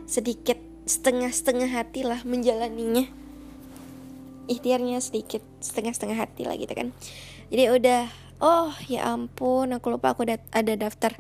sedikit 0.07 0.57
setengah-setengah 0.89 1.71
hati 1.71 2.01
lah 2.03 2.25
menjalaninya 2.25 3.20
ikhtiarnya 4.51 4.99
sedikit 4.99 5.39
setengah-setengah 5.63 6.17
hati 6.19 6.43
lah 6.43 6.59
gitu 6.59 6.75
kan. 6.75 6.91
Jadi 7.47 7.63
udah 7.71 8.11
oh 8.41 8.73
ya 8.89 9.05
ampun 9.13 9.69
aku 9.71 9.93
lupa 9.93 10.17
aku 10.17 10.25
ada 10.25 10.73
daftar 10.73 11.13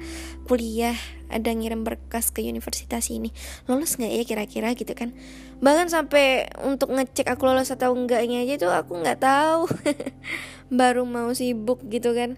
kuliah 0.49 0.97
ada 1.31 1.53
ngirim 1.53 1.87
berkas 1.87 2.33
ke 2.35 2.43
universitas 2.43 3.07
ini. 3.07 3.31
Lulus 3.71 3.95
nggak 3.95 4.11
ya 4.11 4.23
kira-kira 4.27 4.75
gitu 4.75 4.91
kan? 4.91 5.15
Bahkan 5.63 5.87
sampai 5.87 6.51
untuk 6.67 6.91
ngecek 6.91 7.31
aku 7.31 7.47
lulus 7.47 7.71
atau 7.71 7.95
enggaknya 7.95 8.43
aja 8.43 8.67
tuh 8.67 8.71
aku 8.75 8.99
nggak 8.99 9.23
tahu. 9.23 9.71
Baru 10.79 11.07
mau 11.07 11.31
sibuk 11.31 11.79
gitu 11.87 12.11
kan. 12.11 12.35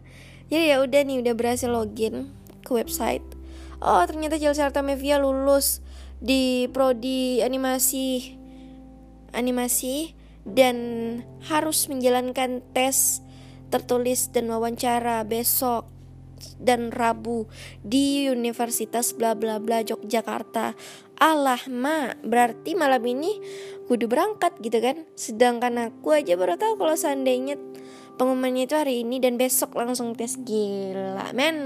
Jadi 0.54 0.70
ya 0.70 0.78
udah 0.86 1.02
nih 1.02 1.18
udah 1.26 1.34
berhasil 1.34 1.72
login 1.72 2.30
ke 2.62 2.72
website. 2.78 3.26
Oh 3.82 4.06
ternyata 4.06 4.38
Chelsea 4.38 4.62
Artamevia 4.62 5.18
lulus 5.18 5.82
di 6.24 6.72
prodi 6.72 7.42
animasi 7.42 8.38
animasi 9.34 10.16
dan 10.44 10.78
harus 11.48 11.88
menjalankan 11.88 12.60
tes 12.76 13.24
tertulis 13.72 14.30
dan 14.30 14.52
wawancara 14.52 15.26
besok 15.26 15.90
dan 16.60 16.92
Rabu 16.92 17.48
di 17.82 18.28
Universitas 18.28 19.16
bla 19.16 19.34
bla 19.34 19.58
bla 19.58 19.82
Yogyakarta. 19.82 20.76
Allah 21.24 21.62
ma, 21.72 22.12
berarti 22.20 22.76
malam 22.76 23.00
ini 23.08 23.40
kudu 23.88 24.12
berangkat 24.12 24.60
gitu 24.60 24.84
kan. 24.84 25.08
Sedangkan 25.16 25.90
aku 25.90 26.12
aja 26.12 26.36
baru 26.36 26.60
tahu 26.60 26.76
kalau 26.76 26.96
seandainya 27.00 27.56
pengumumannya 28.20 28.68
itu 28.68 28.76
hari 28.76 29.08
ini 29.08 29.24
dan 29.24 29.40
besok 29.40 29.80
langsung 29.80 30.14
tes 30.14 30.36
gila 30.44 31.32
men. 31.32 31.58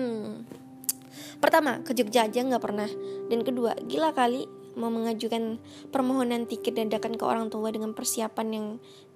Pertama, 1.38 1.86
ke 1.86 1.94
Jogja 1.94 2.26
aja 2.26 2.42
nggak 2.42 2.64
pernah. 2.64 2.90
Dan 3.30 3.46
kedua, 3.46 3.78
gila 3.86 4.10
kali 4.14 4.57
mengajukan 4.78 5.58
permohonan 5.90 6.46
tiket 6.46 6.78
dadakan 6.78 7.18
ke 7.18 7.26
orang 7.26 7.50
tua 7.50 7.74
dengan 7.74 7.98
persiapan 7.98 8.48
yang 8.54 8.66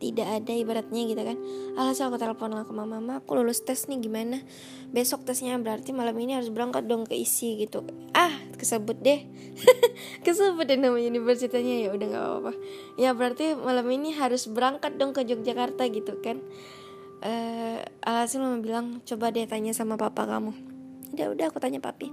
tidak 0.01 0.27
ada 0.41 0.53
ibaratnya 0.57 1.05
gitu 1.05 1.21
kan. 1.21 1.37
Alhasil 1.77 2.09
aku 2.09 2.17
telepon 2.17 2.57
lah 2.57 2.65
ke 2.65 2.73
mama 2.73 2.97
mama 2.97 3.21
aku 3.21 3.37
lulus 3.37 3.61
tes 3.61 3.85
nih 3.85 4.01
gimana? 4.01 4.41
Besok 4.89 5.23
tesnya 5.23 5.53
berarti 5.61 5.93
malam 5.93 6.17
ini 6.17 6.33
harus 6.33 6.49
berangkat 6.49 6.89
dong 6.89 7.05
ke 7.05 7.13
isi 7.13 7.61
gitu. 7.61 7.85
Ah 8.17 8.33
kesebut 8.57 8.97
deh. 8.97 9.21
Kesebut 10.25 10.65
deh 10.65 10.77
namanya 10.77 11.09
universitasnya 11.13 11.85
ya 11.85 11.89
udah 11.93 12.07
nggak 12.09 12.25
apa-apa. 12.25 12.53
Ya 12.97 13.13
berarti 13.13 13.53
malam 13.53 13.85
ini 13.93 14.17
harus 14.17 14.49
berangkat 14.49 14.97
dong 14.97 15.13
ke 15.13 15.21
Yogyakarta 15.21 15.85
gitu 15.93 16.17
kan. 16.25 16.41
Uh, 17.21 17.85
alhasil 18.01 18.41
mama 18.41 18.57
bilang 18.65 18.97
coba 19.05 19.29
deh 19.29 19.45
tanya 19.45 19.73
sama 19.77 19.93
papa 19.97 20.25
kamu. 20.25 20.53
Udah 21.13 21.27
udah 21.37 21.45
aku 21.53 21.61
tanya 21.61 21.77
papi. 21.77 22.09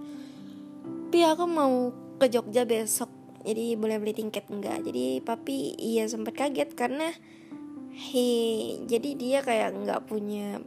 Pi 1.08 1.24
aku 1.24 1.48
mau 1.48 1.88
ke 2.20 2.28
Jogja 2.28 2.68
besok 2.68 3.17
jadi 3.48 3.80
boleh 3.80 3.96
beli 3.96 4.12
tiket? 4.12 4.44
Enggak. 4.52 4.84
Jadi 4.84 5.24
papi 5.24 5.72
iya 5.80 6.04
sempat 6.04 6.36
kaget 6.36 6.76
karena 6.76 7.08
he 7.96 8.28
jadi 8.84 9.10
dia 9.16 9.38
kayak 9.40 9.72
nggak 9.72 10.04
punya 10.04 10.60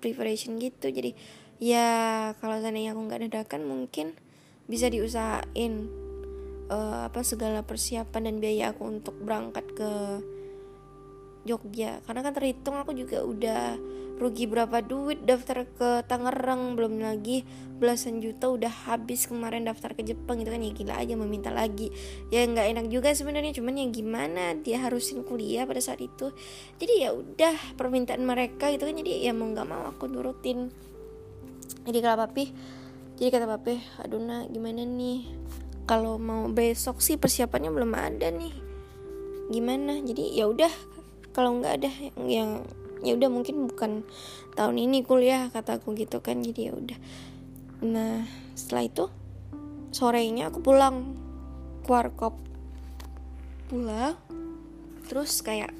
preparation 0.00 0.56
gitu. 0.56 0.88
Jadi 0.88 1.12
ya 1.60 2.32
kalau 2.40 2.56
seandainya 2.56 2.96
aku 2.96 3.04
nggak 3.04 3.22
dadakan 3.28 3.68
mungkin 3.68 4.16
bisa 4.64 4.88
diusahain 4.88 5.86
uh, 6.72 7.06
apa 7.06 7.20
segala 7.22 7.62
persiapan 7.62 8.32
dan 8.32 8.36
biaya 8.42 8.74
aku 8.74 8.82
untuk 8.88 9.14
berangkat 9.20 9.66
ke 9.76 9.90
Jogja. 11.46 12.02
Karena 12.04 12.20
kan 12.26 12.34
terhitung 12.34 12.76
aku 12.76 12.92
juga 12.92 13.22
udah 13.22 13.78
rugi 14.16 14.48
berapa 14.48 14.82
duit 14.82 15.22
daftar 15.22 15.62
ke 15.64 16.02
Tangerang. 16.04 16.74
Belum 16.74 16.98
lagi 16.98 17.46
belasan 17.78 18.18
juta 18.18 18.50
udah 18.50 18.90
habis 18.90 19.30
kemarin 19.30 19.64
daftar 19.64 19.94
ke 19.94 20.02
Jepang 20.02 20.42
itu 20.42 20.50
kan. 20.50 20.60
Ya 20.60 20.72
gila 20.74 20.94
aja 20.98 21.14
meminta 21.14 21.54
lagi. 21.54 21.94
Ya 22.34 22.42
nggak 22.42 22.66
enak 22.76 22.86
juga 22.90 23.14
sebenarnya. 23.14 23.54
Cuman 23.54 23.78
ya 23.78 23.86
gimana? 23.86 24.58
Dia 24.58 24.82
harusin 24.82 25.22
kuliah 25.22 25.64
pada 25.64 25.78
saat 25.78 26.02
itu. 26.02 26.34
Jadi 26.82 27.06
ya 27.06 27.14
udah 27.14 27.78
permintaan 27.78 28.26
mereka 28.26 28.66
itu 28.68 28.82
kan. 28.82 28.94
Jadi 28.98 29.22
ya 29.22 29.30
mau 29.30 29.46
nggak 29.46 29.66
mau 29.70 29.86
aku 29.86 30.10
nurutin. 30.10 30.68
Jadi 31.86 31.98
kalau 32.02 32.26
papi 32.26 32.50
jadi 33.16 33.32
kata 33.32 33.48
papi 33.48 33.80
aduh 34.04 34.20
nak 34.20 34.52
gimana 34.52 34.84
nih? 34.84 35.24
Kalau 35.88 36.20
mau 36.20 36.52
besok 36.52 37.00
sih 37.00 37.16
persiapannya 37.16 37.72
belum 37.72 37.92
ada 37.96 38.28
nih. 38.28 38.52
Gimana? 39.48 40.04
Jadi 40.04 40.36
ya 40.36 40.52
udah 40.52 40.68
kalau 41.36 41.60
nggak 41.60 41.84
ada 41.84 41.90
yang 42.24 42.64
ya 43.04 43.12
udah 43.12 43.28
mungkin 43.28 43.68
bukan 43.68 44.08
tahun 44.56 44.80
ini 44.80 45.04
kuliah 45.04 45.52
kataku 45.52 45.92
gitu 45.92 46.24
kan 46.24 46.40
jadi 46.40 46.72
ya 46.72 46.72
udah. 46.72 46.98
Nah 47.84 48.24
setelah 48.56 48.88
itu 48.88 49.04
sorenya 49.92 50.48
aku 50.48 50.64
pulang 50.64 51.12
ke 51.84 51.92
warkop. 51.92 52.40
Pulang 53.68 54.16
terus 55.04 55.44
kayak 55.44 55.76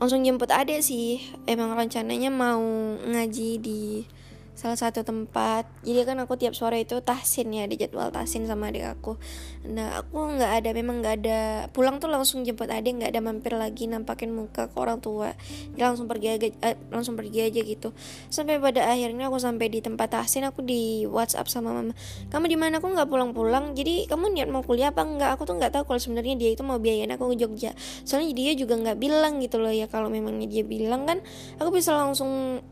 langsung 0.00 0.24
jemput 0.24 0.48
adek 0.48 0.80
sih. 0.80 1.20
Emang 1.44 1.76
rencananya 1.76 2.32
mau 2.32 2.64
ngaji 3.04 3.60
di 3.60 4.08
salah 4.56 4.74
satu 4.74 5.04
tempat. 5.04 5.68
Jadi 5.84 6.08
kan 6.08 6.16
aku 6.24 6.40
tiap 6.40 6.56
sore 6.56 6.80
itu 6.80 7.04
tahsin 7.04 7.52
ya 7.52 7.68
di 7.68 7.76
jadwal 7.76 8.08
tahsin 8.08 8.48
sama 8.48 8.72
adik 8.72 8.88
aku. 8.88 9.20
Nah 9.68 10.00
aku 10.00 10.16
nggak 10.32 10.64
ada 10.64 10.70
memang 10.72 11.04
nggak 11.04 11.14
ada. 11.20 11.40
Pulang 11.76 12.00
tuh 12.00 12.08
langsung 12.08 12.40
jemput 12.40 12.72
adik 12.72 12.96
nggak 12.96 13.12
ada 13.12 13.20
mampir 13.20 13.52
lagi 13.52 13.84
nampakin 13.84 14.32
muka 14.32 14.72
ke 14.72 14.76
orang 14.80 15.04
tua. 15.04 15.36
Jadi 15.76 15.82
langsung 15.84 16.08
pergi 16.08 16.28
aja 16.32 16.46
eh, 16.48 16.76
langsung 16.88 17.20
pergi 17.20 17.38
aja 17.44 17.60
gitu. 17.60 17.92
Sampai 18.32 18.56
pada 18.56 18.88
akhirnya 18.88 19.28
aku 19.28 19.36
sampai 19.36 19.68
di 19.68 19.84
tempat 19.84 20.16
tahsin 20.16 20.48
aku 20.48 20.64
di 20.64 21.04
WhatsApp 21.04 21.52
sama 21.52 21.76
mama 21.76 21.92
kamu 22.32 22.48
di 22.48 22.56
mana? 22.56 22.80
Aku 22.80 22.88
nggak 22.88 23.12
pulang-pulang. 23.12 23.76
Jadi 23.76 24.08
kamu 24.08 24.32
niat 24.32 24.48
mau 24.48 24.64
kuliah 24.64 24.88
apa 24.88 25.04
enggak 25.04 25.36
aku 25.36 25.44
tuh 25.44 25.60
nggak 25.60 25.76
tahu 25.76 25.84
kalau 25.84 26.00
sebenarnya 26.00 26.40
dia 26.40 26.56
itu 26.56 26.64
mau 26.64 26.80
biayain 26.80 27.12
aku 27.12 27.36
ke 27.36 27.44
Jogja. 27.44 27.76
Soalnya 28.08 28.32
dia 28.32 28.56
juga 28.56 28.80
nggak 28.80 28.96
bilang 28.96 29.36
gitu 29.44 29.60
loh 29.60 29.70
ya 29.70 29.84
kalau 29.84 30.08
memangnya 30.08 30.48
dia 30.48 30.64
bilang 30.64 31.04
kan 31.04 31.20
aku 31.60 31.76
bisa 31.76 31.92
langsung 31.92 32.64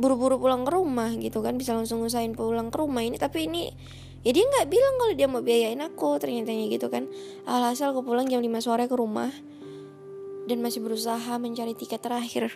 buru-buru 0.00 0.40
pulang 0.40 0.64
ke 0.64 0.72
rumah 0.72 1.12
gitu 1.12 1.44
kan 1.44 1.60
bisa 1.60 1.76
langsung 1.76 2.00
usahain 2.00 2.32
pulang 2.32 2.72
ke 2.72 2.80
rumah 2.80 3.04
ini. 3.04 3.20
Tapi 3.20 3.44
ini 3.44 3.68
ya 4.24 4.32
dia 4.32 4.48
nggak 4.48 4.66
bilang 4.72 4.94
kalau 4.96 5.12
dia 5.12 5.28
mau 5.28 5.44
biayain 5.44 5.80
aku 5.84 6.16
ternyata 6.16 6.50
gitu 6.56 6.88
kan. 6.88 7.04
Alhasil 7.44 7.92
aku 7.92 8.00
pulang 8.00 8.24
jam 8.24 8.40
5 8.40 8.48
sore 8.64 8.88
ke 8.88 8.96
rumah 8.96 9.28
dan 10.48 10.58
masih 10.64 10.80
berusaha 10.80 11.36
mencari 11.36 11.76
tiket 11.76 12.00
terakhir 12.00 12.48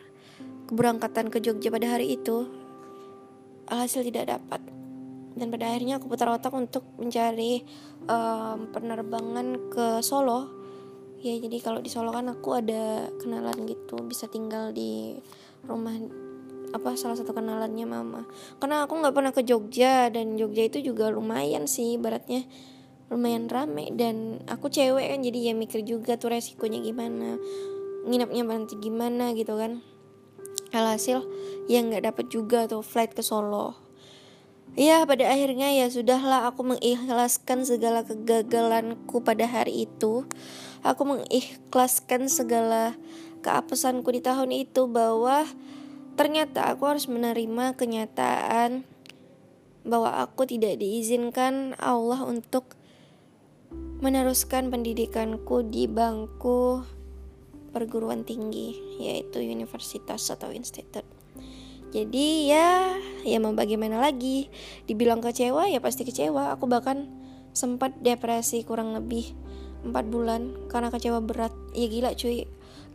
keberangkatan 0.72 1.28
ke 1.28 1.44
Jogja 1.44 1.68
pada 1.68 1.92
hari 1.92 2.16
itu. 2.16 2.48
Alhasil 3.68 4.00
tidak 4.08 4.40
dapat. 4.40 4.64
Dan 5.34 5.50
pada 5.50 5.68
akhirnya 5.68 6.00
aku 6.00 6.08
putar 6.08 6.30
otak 6.30 6.54
untuk 6.54 6.86
mencari 6.96 7.60
um, 8.08 8.70
penerbangan 8.72 9.68
ke 9.68 9.86
Solo. 10.00 10.48
Ya 11.20 11.36
jadi 11.36 11.60
kalau 11.60 11.84
di 11.84 11.92
Solo 11.92 12.12
kan 12.14 12.28
aku 12.30 12.56
ada 12.56 13.08
kenalan 13.20 13.66
gitu 13.68 13.98
bisa 14.04 14.28
tinggal 14.30 14.70
di 14.70 15.16
rumah 15.64 15.96
apa 16.74 16.98
salah 16.98 17.14
satu 17.14 17.30
kenalannya 17.30 17.86
mama. 17.86 18.26
Karena 18.58 18.82
aku 18.82 18.98
nggak 18.98 19.14
pernah 19.14 19.30
ke 19.30 19.46
Jogja 19.46 20.10
dan 20.10 20.34
Jogja 20.34 20.66
itu 20.66 20.82
juga 20.82 21.06
lumayan 21.14 21.70
sih 21.70 21.94
baratnya 21.94 22.42
lumayan 23.14 23.46
rame. 23.46 23.94
Dan 23.94 24.42
aku 24.50 24.66
cewek 24.66 25.14
kan 25.14 25.22
jadi 25.22 25.38
ya 25.50 25.52
mikir 25.54 25.86
juga 25.86 26.18
tuh 26.18 26.34
resikonya 26.34 26.82
gimana 26.82 27.38
nginepnya 28.04 28.42
nanti 28.44 28.74
gimana 28.76 29.32
gitu 29.32 29.56
kan. 29.56 29.80
Alhasil 30.74 31.22
ya 31.70 31.80
nggak 31.80 32.04
dapet 32.10 32.26
juga 32.28 32.66
tuh 32.66 32.82
flight 32.82 33.14
ke 33.14 33.22
Solo. 33.22 33.78
Ya 34.74 35.06
pada 35.06 35.30
akhirnya 35.30 35.70
ya 35.70 35.86
sudahlah 35.86 36.50
aku 36.50 36.66
mengikhlaskan 36.66 37.62
segala 37.62 38.02
kegagalanku 38.02 39.22
pada 39.22 39.46
hari 39.46 39.86
itu. 39.86 40.26
Aku 40.82 41.06
mengikhlaskan 41.06 42.26
segala 42.26 42.98
keapesanku 43.46 44.10
di 44.10 44.18
tahun 44.18 44.50
itu 44.50 44.90
bahwa 44.90 45.46
Ternyata 46.14 46.70
aku 46.70 46.86
harus 46.86 47.10
menerima 47.10 47.74
kenyataan 47.74 48.86
bahwa 49.82 50.22
aku 50.22 50.46
tidak 50.46 50.78
diizinkan 50.78 51.74
Allah 51.76 52.22
untuk 52.22 52.78
meneruskan 53.98 54.70
pendidikanku 54.70 55.66
di 55.66 55.90
bangku 55.90 56.86
perguruan 57.74 58.22
tinggi 58.22 58.78
yaitu 59.02 59.42
universitas 59.42 60.30
atau 60.30 60.54
institut. 60.54 61.02
Jadi 61.90 62.50
ya, 62.50 62.94
ya 63.22 63.38
mau 63.38 63.54
bagaimana 63.54 64.02
lagi? 64.02 64.50
Dibilang 64.86 65.22
kecewa 65.22 65.66
ya 65.70 65.78
pasti 65.78 66.06
kecewa. 66.06 66.54
Aku 66.54 66.66
bahkan 66.66 67.06
sempat 67.54 67.94
depresi 68.02 68.66
kurang 68.66 68.98
lebih 68.98 69.30
4 69.86 69.94
bulan 70.10 70.54
karena 70.70 70.90
kecewa 70.90 71.22
berat. 71.22 71.54
Ya 71.74 71.86
gila 71.86 72.14
cuy 72.18 72.46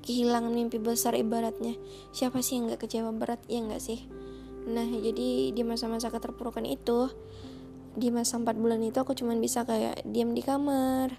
kehilangan 0.10 0.50
mimpi 0.50 0.82
besar 0.82 1.14
ibaratnya. 1.14 1.78
Siapa 2.10 2.42
sih 2.42 2.58
yang 2.58 2.74
nggak 2.74 2.90
kecewa 2.90 3.14
berat? 3.14 3.46
Ya 3.46 3.62
nggak 3.62 3.78
sih? 3.78 4.10
Nah 4.66 4.90
jadi 4.90 5.54
di 5.54 5.62
masa-masa 5.62 6.10
keterpurukan 6.10 6.66
itu 6.66 7.14
di 7.94 8.10
masa 8.10 8.42
4 8.42 8.58
bulan 8.58 8.82
itu 8.82 8.98
aku 8.98 9.14
cuman 9.14 9.38
bisa 9.38 9.70
kayak 9.70 10.02
diam 10.10 10.34
di 10.34 10.42
kamar 10.42 11.14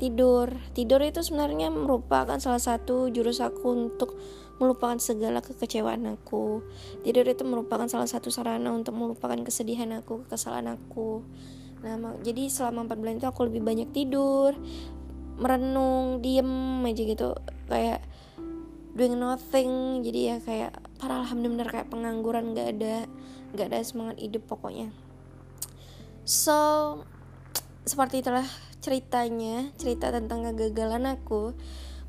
tidur. 0.00 0.48
Tidur 0.72 1.04
itu 1.04 1.20
sebenarnya 1.20 1.68
merupakan 1.68 2.40
salah 2.40 2.60
satu 2.60 3.12
jurus 3.12 3.44
aku 3.44 3.76
untuk 3.76 4.16
melupakan 4.56 4.96
segala 4.96 5.44
kekecewaan 5.44 6.08
aku. 6.16 6.64
Tidur 7.04 7.28
itu 7.28 7.44
merupakan 7.44 7.84
salah 7.84 8.08
satu 8.08 8.32
sarana 8.32 8.72
untuk 8.72 8.96
melupakan 8.96 9.36
kesedihan 9.44 9.92
aku 9.92 10.24
kesalahan 10.24 10.72
aku. 10.72 11.20
Nah 11.84 12.00
jadi 12.24 12.48
selama 12.48 12.88
4 12.88 12.96
bulan 12.96 13.14
itu 13.20 13.28
aku 13.28 13.52
lebih 13.52 13.60
banyak 13.60 13.92
tidur 13.92 14.56
merenung 15.36 16.24
diem 16.24 16.82
aja 16.84 17.02
gitu. 17.02 17.30
Kayak 17.68 18.02
doing 18.96 19.16
nothing. 19.20 20.02
Jadi 20.02 20.20
ya 20.32 20.36
kayak 20.40 20.72
parah 20.96 21.24
lah 21.24 21.30
bener-bener 21.32 21.68
kayak 21.68 21.92
pengangguran 21.92 22.56
gak 22.56 22.80
ada 22.80 23.04
gak 23.52 23.68
ada 23.72 23.84
semangat 23.84 24.16
hidup 24.20 24.48
pokoknya. 24.48 24.90
So 26.26 26.58
seperti 27.86 28.24
itulah 28.24 28.46
ceritanya 28.82 29.70
cerita 29.78 30.10
tentang 30.10 30.42
kegagalan 30.42 31.06
aku 31.18 31.54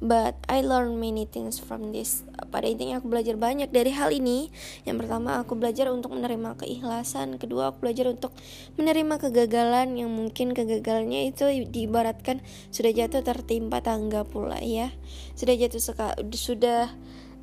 but 0.02 0.38
I 0.46 0.62
learn 0.62 1.02
many 1.02 1.26
things 1.26 1.58
from 1.58 1.94
this. 1.94 2.22
Pada 2.54 2.70
intinya 2.70 3.02
aku 3.02 3.10
belajar 3.10 3.36
banyak 3.36 3.74
dari 3.74 3.92
hal 3.94 4.14
ini. 4.14 4.54
Yang 4.86 5.06
pertama 5.06 5.42
aku 5.42 5.58
belajar 5.58 5.90
untuk 5.90 6.14
menerima 6.14 6.58
keikhlasan, 6.58 7.42
kedua 7.42 7.74
aku 7.74 7.90
belajar 7.90 8.10
untuk 8.12 8.34
menerima 8.78 9.18
kegagalan 9.18 9.98
yang 9.98 10.14
mungkin 10.14 10.54
kegagalannya 10.54 11.34
itu 11.34 11.50
diibaratkan 11.70 12.42
sudah 12.70 12.92
jatuh 12.94 13.26
tertimpa 13.26 13.82
tangga 13.82 14.22
pula 14.24 14.62
ya. 14.62 14.94
Sudah 15.34 15.58
jatuh 15.58 15.82
sudah 16.34 16.94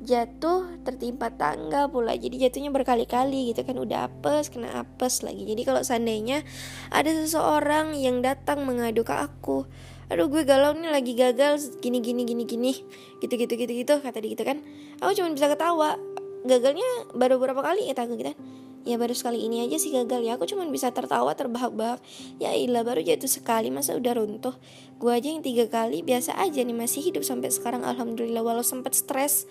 jatuh 0.03 0.83
tertimpa 0.83 1.31
tangga 1.31 1.87
pula 1.87 2.19
jadi 2.19 2.47
jatuhnya 2.47 2.69
berkali-kali 2.69 3.55
gitu 3.55 3.63
kan 3.63 3.79
udah 3.79 4.11
apes 4.11 4.51
kena 4.51 4.83
apes 4.83 5.23
lagi 5.23 5.47
jadi 5.47 5.61
kalau 5.63 5.81
seandainya 5.87 6.43
ada 6.91 7.15
seseorang 7.15 7.95
yang 7.95 8.19
datang 8.19 8.67
mengadu 8.67 9.07
ke 9.07 9.15
aku 9.15 9.63
aduh 10.05 10.29
gue 10.29 10.45
galau 10.45 10.77
nih 10.77 10.91
lagi 10.93 11.17
gagal 11.17 11.81
gini 11.81 11.97
gini 12.01 12.23
gini 12.25 12.43
gini. 12.45 12.73
Gitu 13.21 13.33
gitu 13.33 13.53
gitu 13.57 13.73
gitu 13.73 13.93
kata 14.01 14.21
dia 14.21 14.31
gitu 14.37 14.43
kan. 14.45 14.61
Aku 15.01 15.11
cuma 15.17 15.33
bisa 15.33 15.49
ketawa. 15.49 15.97
Gagalnya 16.45 16.85
baru 17.17 17.41
berapa 17.41 17.57
kali 17.61 17.89
ya 17.89 17.97
aku 17.97 18.17
gitu 18.17 18.29
kan? 18.33 18.37
Ya 18.85 19.01
baru 19.01 19.17
sekali 19.17 19.41
ini 19.41 19.65
aja 19.65 19.81
sih 19.81 19.89
gagal 19.89 20.21
ya. 20.21 20.37
Aku 20.37 20.45
cuma 20.45 20.61
bisa 20.69 20.93
tertawa 20.93 21.33
terbahak-bahak. 21.33 21.97
Ya 22.37 22.53
ilah 22.53 22.85
baru 22.85 23.01
jatuh 23.01 23.25
sekali 23.25 23.73
masa 23.73 23.97
udah 23.97 24.13
runtuh? 24.13 24.53
Gue 25.01 25.09
aja 25.09 25.33
yang 25.33 25.41
tiga 25.41 25.65
kali 25.65 26.05
biasa 26.05 26.37
aja 26.37 26.61
nih 26.61 26.77
masih 26.77 27.01
hidup 27.01 27.25
sampai 27.25 27.49
sekarang 27.49 27.81
alhamdulillah. 27.81 28.45
Walau 28.45 28.61
sempat 28.61 28.93
stres. 28.93 29.49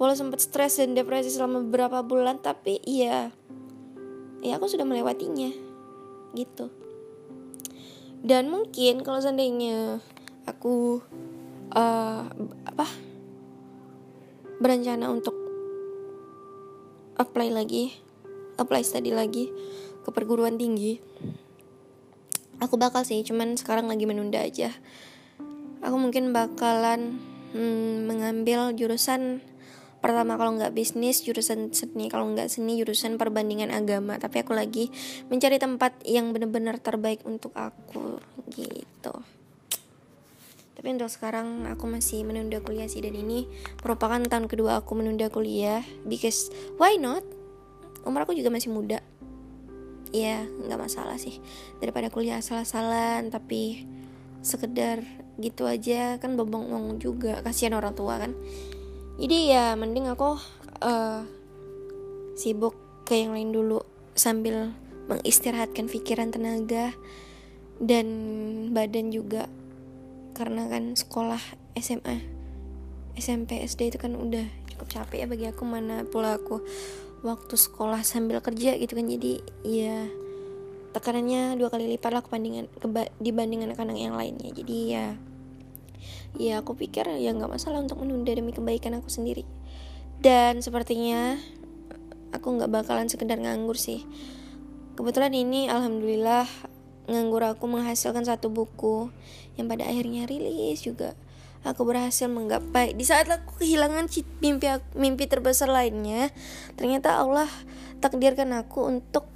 Walau 0.00 0.16
sempat 0.16 0.40
stres 0.40 0.80
dan 0.80 0.96
depresi 0.96 1.28
selama 1.28 1.60
beberapa 1.68 2.00
bulan 2.00 2.40
tapi 2.40 2.80
iya. 2.88 3.28
Ya 4.40 4.56
aku 4.56 4.72
sudah 4.72 4.88
melewatinya. 4.88 5.52
Gitu 6.32 6.91
dan 8.22 8.48
mungkin 8.48 9.02
kalau 9.02 9.18
seandainya 9.18 9.98
aku 10.46 11.02
uh, 11.74 12.26
apa 12.64 12.86
berencana 14.62 15.10
untuk 15.10 15.34
apply 17.18 17.50
lagi 17.50 17.98
apply 18.56 18.82
study 18.86 19.10
lagi 19.10 19.50
ke 20.02 20.10
perguruan 20.14 20.54
tinggi 20.54 21.02
aku 22.62 22.78
bakal 22.78 23.02
sih 23.02 23.26
cuman 23.26 23.58
sekarang 23.58 23.90
lagi 23.90 24.06
menunda 24.06 24.38
aja. 24.38 24.70
Aku 25.82 25.98
mungkin 25.98 26.30
bakalan 26.30 27.18
hmm, 27.58 28.06
mengambil 28.06 28.70
jurusan 28.70 29.42
pertama 30.02 30.34
kalau 30.34 30.58
nggak 30.58 30.74
bisnis 30.74 31.22
jurusan 31.22 31.70
seni 31.70 32.10
kalau 32.10 32.26
nggak 32.34 32.50
seni 32.50 32.82
jurusan 32.82 33.16
perbandingan 33.16 33.70
agama. 33.70 34.18
Tapi 34.18 34.42
aku 34.42 34.52
lagi 34.52 34.90
mencari 35.30 35.62
tempat 35.62 36.02
yang 36.02 36.34
benar-benar 36.34 36.82
terbaik 36.82 37.22
untuk 37.22 37.54
aku 37.54 38.18
gitu. 38.50 39.14
Tapi 40.82 40.98
untuk 40.98 41.14
sekarang 41.14 41.70
aku 41.70 41.86
masih 41.86 42.26
menunda 42.26 42.58
kuliah 42.58 42.90
sih. 42.90 42.98
Dan 42.98 43.14
ini 43.14 43.46
merupakan 43.86 44.18
tahun 44.18 44.50
kedua 44.50 44.82
aku 44.82 44.98
menunda 44.98 45.30
kuliah. 45.30 45.86
Because 46.02 46.50
why 46.74 46.98
not? 46.98 47.22
Umur 48.02 48.26
aku 48.26 48.34
juga 48.34 48.50
masih 48.50 48.74
muda. 48.74 48.98
Ya 50.10 50.42
nggak 50.42 50.82
masalah 50.82 51.22
sih. 51.22 51.38
Daripada 51.78 52.10
kuliah 52.10 52.42
asal-asalan 52.42 53.30
tapi 53.30 53.86
sekedar 54.42 55.06
gitu 55.38 55.70
aja. 55.70 56.18
Kan 56.18 56.34
bobong 56.34 56.98
juga. 56.98 57.38
Kasihan 57.46 57.78
orang 57.78 57.94
tua 57.94 58.18
kan 58.18 58.34
jadi 59.20 59.38
ya 59.52 59.64
mending 59.76 60.08
aku 60.08 60.40
uh, 60.80 61.20
sibuk 62.32 62.74
ke 63.04 63.20
yang 63.20 63.36
lain 63.36 63.52
dulu 63.52 63.84
sambil 64.16 64.72
mengistirahatkan 65.10 65.90
pikiran 65.90 66.32
tenaga 66.32 66.94
dan 67.82 68.06
badan 68.72 69.12
juga. 69.12 69.50
Karena 70.32 70.64
kan 70.70 70.96
sekolah 70.96 71.40
SMA 71.76 72.24
SMP 73.12 73.60
SD 73.60 73.92
itu 73.92 73.98
kan 74.00 74.16
udah 74.16 74.48
cukup 74.72 74.88
capek 74.88 75.24
ya 75.24 75.26
bagi 75.28 75.46
aku. 75.52 75.62
Mana 75.68 76.08
pula 76.08 76.40
aku 76.40 76.64
waktu 77.20 77.54
sekolah 77.54 78.00
sambil 78.00 78.40
kerja 78.40 78.80
gitu 78.80 78.96
kan. 78.96 79.06
Jadi 79.06 79.44
ya 79.66 80.08
tekanannya 80.96 81.56
dua 81.56 81.68
kali 81.68 81.88
lipat 81.96 82.10
lah 82.12 82.22
kebandingan 82.24 82.68
dibandingkan 83.20 83.76
anak-anak 83.76 83.98
yang 84.00 84.16
lainnya. 84.16 84.50
Jadi 84.56 84.76
ya 84.88 85.06
ya 86.40 86.64
aku 86.64 86.78
pikir 86.78 87.04
ya 87.18 87.30
nggak 87.32 87.50
masalah 87.50 87.82
untuk 87.82 88.00
menunda 88.00 88.32
demi 88.32 88.54
kebaikan 88.54 88.96
aku 88.98 89.08
sendiri. 89.08 89.44
Dan 90.22 90.62
sepertinya 90.62 91.36
aku 92.32 92.46
nggak 92.58 92.70
bakalan 92.70 93.10
sekedar 93.10 93.36
nganggur 93.38 93.74
sih. 93.76 94.06
Kebetulan 94.94 95.34
ini 95.34 95.66
alhamdulillah 95.66 96.46
nganggur 97.10 97.42
aku 97.42 97.66
menghasilkan 97.66 98.22
satu 98.22 98.48
buku 98.52 99.10
yang 99.58 99.66
pada 99.66 99.88
akhirnya 99.88 100.24
rilis 100.24 100.84
juga. 100.84 101.18
Aku 101.62 101.86
berhasil 101.86 102.26
menggapai. 102.26 102.94
Di 102.98 103.06
saat 103.06 103.30
aku 103.30 103.62
kehilangan 103.62 104.10
mimpi 104.42 104.66
mimpi 104.98 105.24
terbesar 105.30 105.70
lainnya 105.70 106.34
ternyata 106.74 107.22
Allah 107.22 107.46
takdirkan 108.02 108.50
aku 108.50 108.90
untuk 108.90 109.30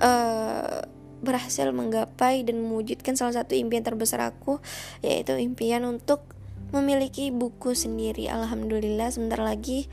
uh, 0.00 0.80
berhasil 1.20 1.68
menggapai 1.70 2.42
dan 2.44 2.64
mewujudkan 2.64 3.16
salah 3.16 3.36
satu 3.36 3.56
impian 3.56 3.84
terbesar 3.84 4.20
aku 4.24 4.58
yaitu 5.04 5.36
impian 5.36 5.84
untuk 5.84 6.24
memiliki 6.70 7.34
buku 7.34 7.74
sendiri. 7.74 8.30
Alhamdulillah 8.30 9.10
sebentar 9.10 9.42
lagi 9.42 9.90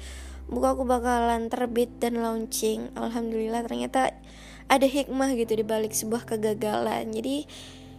buku 0.47 0.63
aku 0.63 0.83
bakalan 0.87 1.51
terbit 1.51 1.91
dan 1.99 2.23
launching. 2.23 2.93
Alhamdulillah 2.95 3.65
ternyata 3.67 4.15
ada 4.67 4.87
hikmah 4.87 5.35
gitu 5.35 5.57
di 5.57 5.65
balik 5.65 5.91
sebuah 5.91 6.27
kegagalan. 6.27 7.11
Jadi 7.11 7.47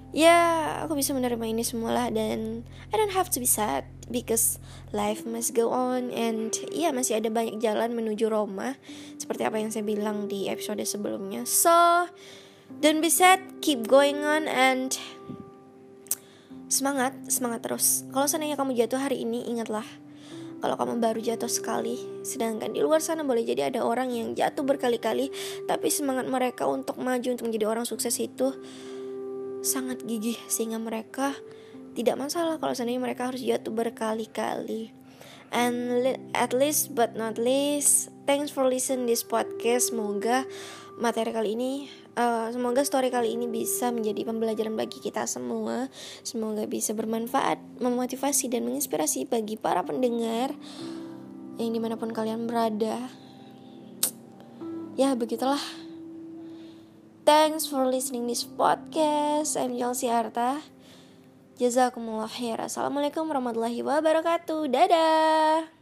ya 0.08 0.36
aku 0.84 0.96
bisa 0.96 1.12
menerima 1.12 1.44
ini 1.52 1.60
semua 1.60 1.92
lah 1.92 2.08
dan 2.08 2.64
I 2.88 2.94
don't 2.96 3.12
have 3.12 3.28
to 3.28 3.44
be 3.44 3.48
sad 3.48 3.84
because 4.08 4.56
life 4.96 5.28
must 5.28 5.52
go 5.52 5.68
on 5.68 6.08
and 6.08 6.56
ya 6.72 6.88
masih 6.96 7.20
ada 7.20 7.28
banyak 7.28 7.60
jalan 7.60 7.92
menuju 7.92 8.30
Roma. 8.32 8.80
Seperti 9.20 9.44
apa 9.44 9.60
yang 9.60 9.68
saya 9.68 9.84
bilang 9.84 10.30
di 10.30 10.48
episode 10.48 10.80
sebelumnya. 10.88 11.44
So 11.44 12.08
Don't 12.78 13.00
be 13.00 13.08
sad, 13.08 13.40
keep 13.64 13.88
going 13.88 14.20
on 14.20 14.44
and 14.44 15.00
semangat, 16.68 17.16
semangat 17.32 17.64
terus. 17.64 18.04
Kalau 18.12 18.28
seandainya 18.28 18.60
kamu 18.60 18.76
jatuh 18.76 19.00
hari 19.00 19.24
ini, 19.24 19.48
ingatlah 19.48 19.84
kalau 20.58 20.74
kamu 20.74 20.98
baru 20.98 21.22
jatuh 21.22 21.48
sekali, 21.48 21.96
sedangkan 22.26 22.74
di 22.74 22.82
luar 22.82 22.98
sana 22.98 23.22
boleh 23.22 23.46
jadi 23.46 23.70
ada 23.70 23.86
orang 23.86 24.10
yang 24.10 24.34
jatuh 24.34 24.66
berkali-kali, 24.66 25.30
tapi 25.70 25.88
semangat 25.88 26.26
mereka 26.26 26.66
untuk 26.66 26.98
maju 26.98 27.28
untuk 27.30 27.46
menjadi 27.46 27.66
orang 27.70 27.86
sukses 27.86 28.14
itu 28.18 28.52
sangat 29.62 30.02
gigih 30.06 30.38
sehingga 30.46 30.78
mereka 30.78 31.34
tidak 31.98 32.14
masalah 32.14 32.62
kalau 32.62 32.74
seandainya 32.74 33.02
mereka 33.02 33.30
harus 33.30 33.42
jatuh 33.42 33.70
berkali-kali. 33.74 34.94
And 35.48 36.04
at 36.36 36.52
least 36.52 36.92
but 36.92 37.16
not 37.16 37.40
least, 37.40 38.12
thanks 38.28 38.52
for 38.52 38.68
listen 38.68 39.08
this 39.08 39.24
podcast. 39.24 39.94
Semoga 39.94 40.44
materi 41.00 41.32
kali 41.32 41.56
ini 41.56 41.72
uh, 42.18 42.50
semoga 42.50 42.82
story 42.82 43.14
kali 43.14 43.38
ini 43.38 43.46
bisa 43.46 43.94
menjadi 43.94 44.26
pembelajaran 44.26 44.74
bagi 44.74 44.98
kita 44.98 45.24
semua. 45.30 45.86
Semoga 46.26 46.66
bisa 46.66 46.92
bermanfaat 46.92 47.62
memotivasi 47.78 48.50
dan 48.50 48.66
menginspirasi 48.66 49.30
bagi 49.30 49.54
para 49.54 49.86
pendengar 49.86 50.50
yang 51.62 51.70
di 51.70 51.78
mana 51.78 51.94
pun 51.94 52.10
kalian 52.10 52.50
berada. 52.50 53.06
Ya 54.98 55.14
begitulah. 55.14 55.62
Thanks 57.22 57.70
for 57.70 57.86
listening 57.86 58.26
this 58.26 58.42
podcast. 58.42 59.54
I'm 59.54 59.76
Chelsea 59.76 60.08
Arta 60.08 60.64
Jazakumullah 61.58 62.30
khair 62.30 62.56
Assalamualaikum 62.56 63.28
warahmatullahi 63.28 63.84
wabarakatuh. 63.84 64.70
Dadah 64.70 65.77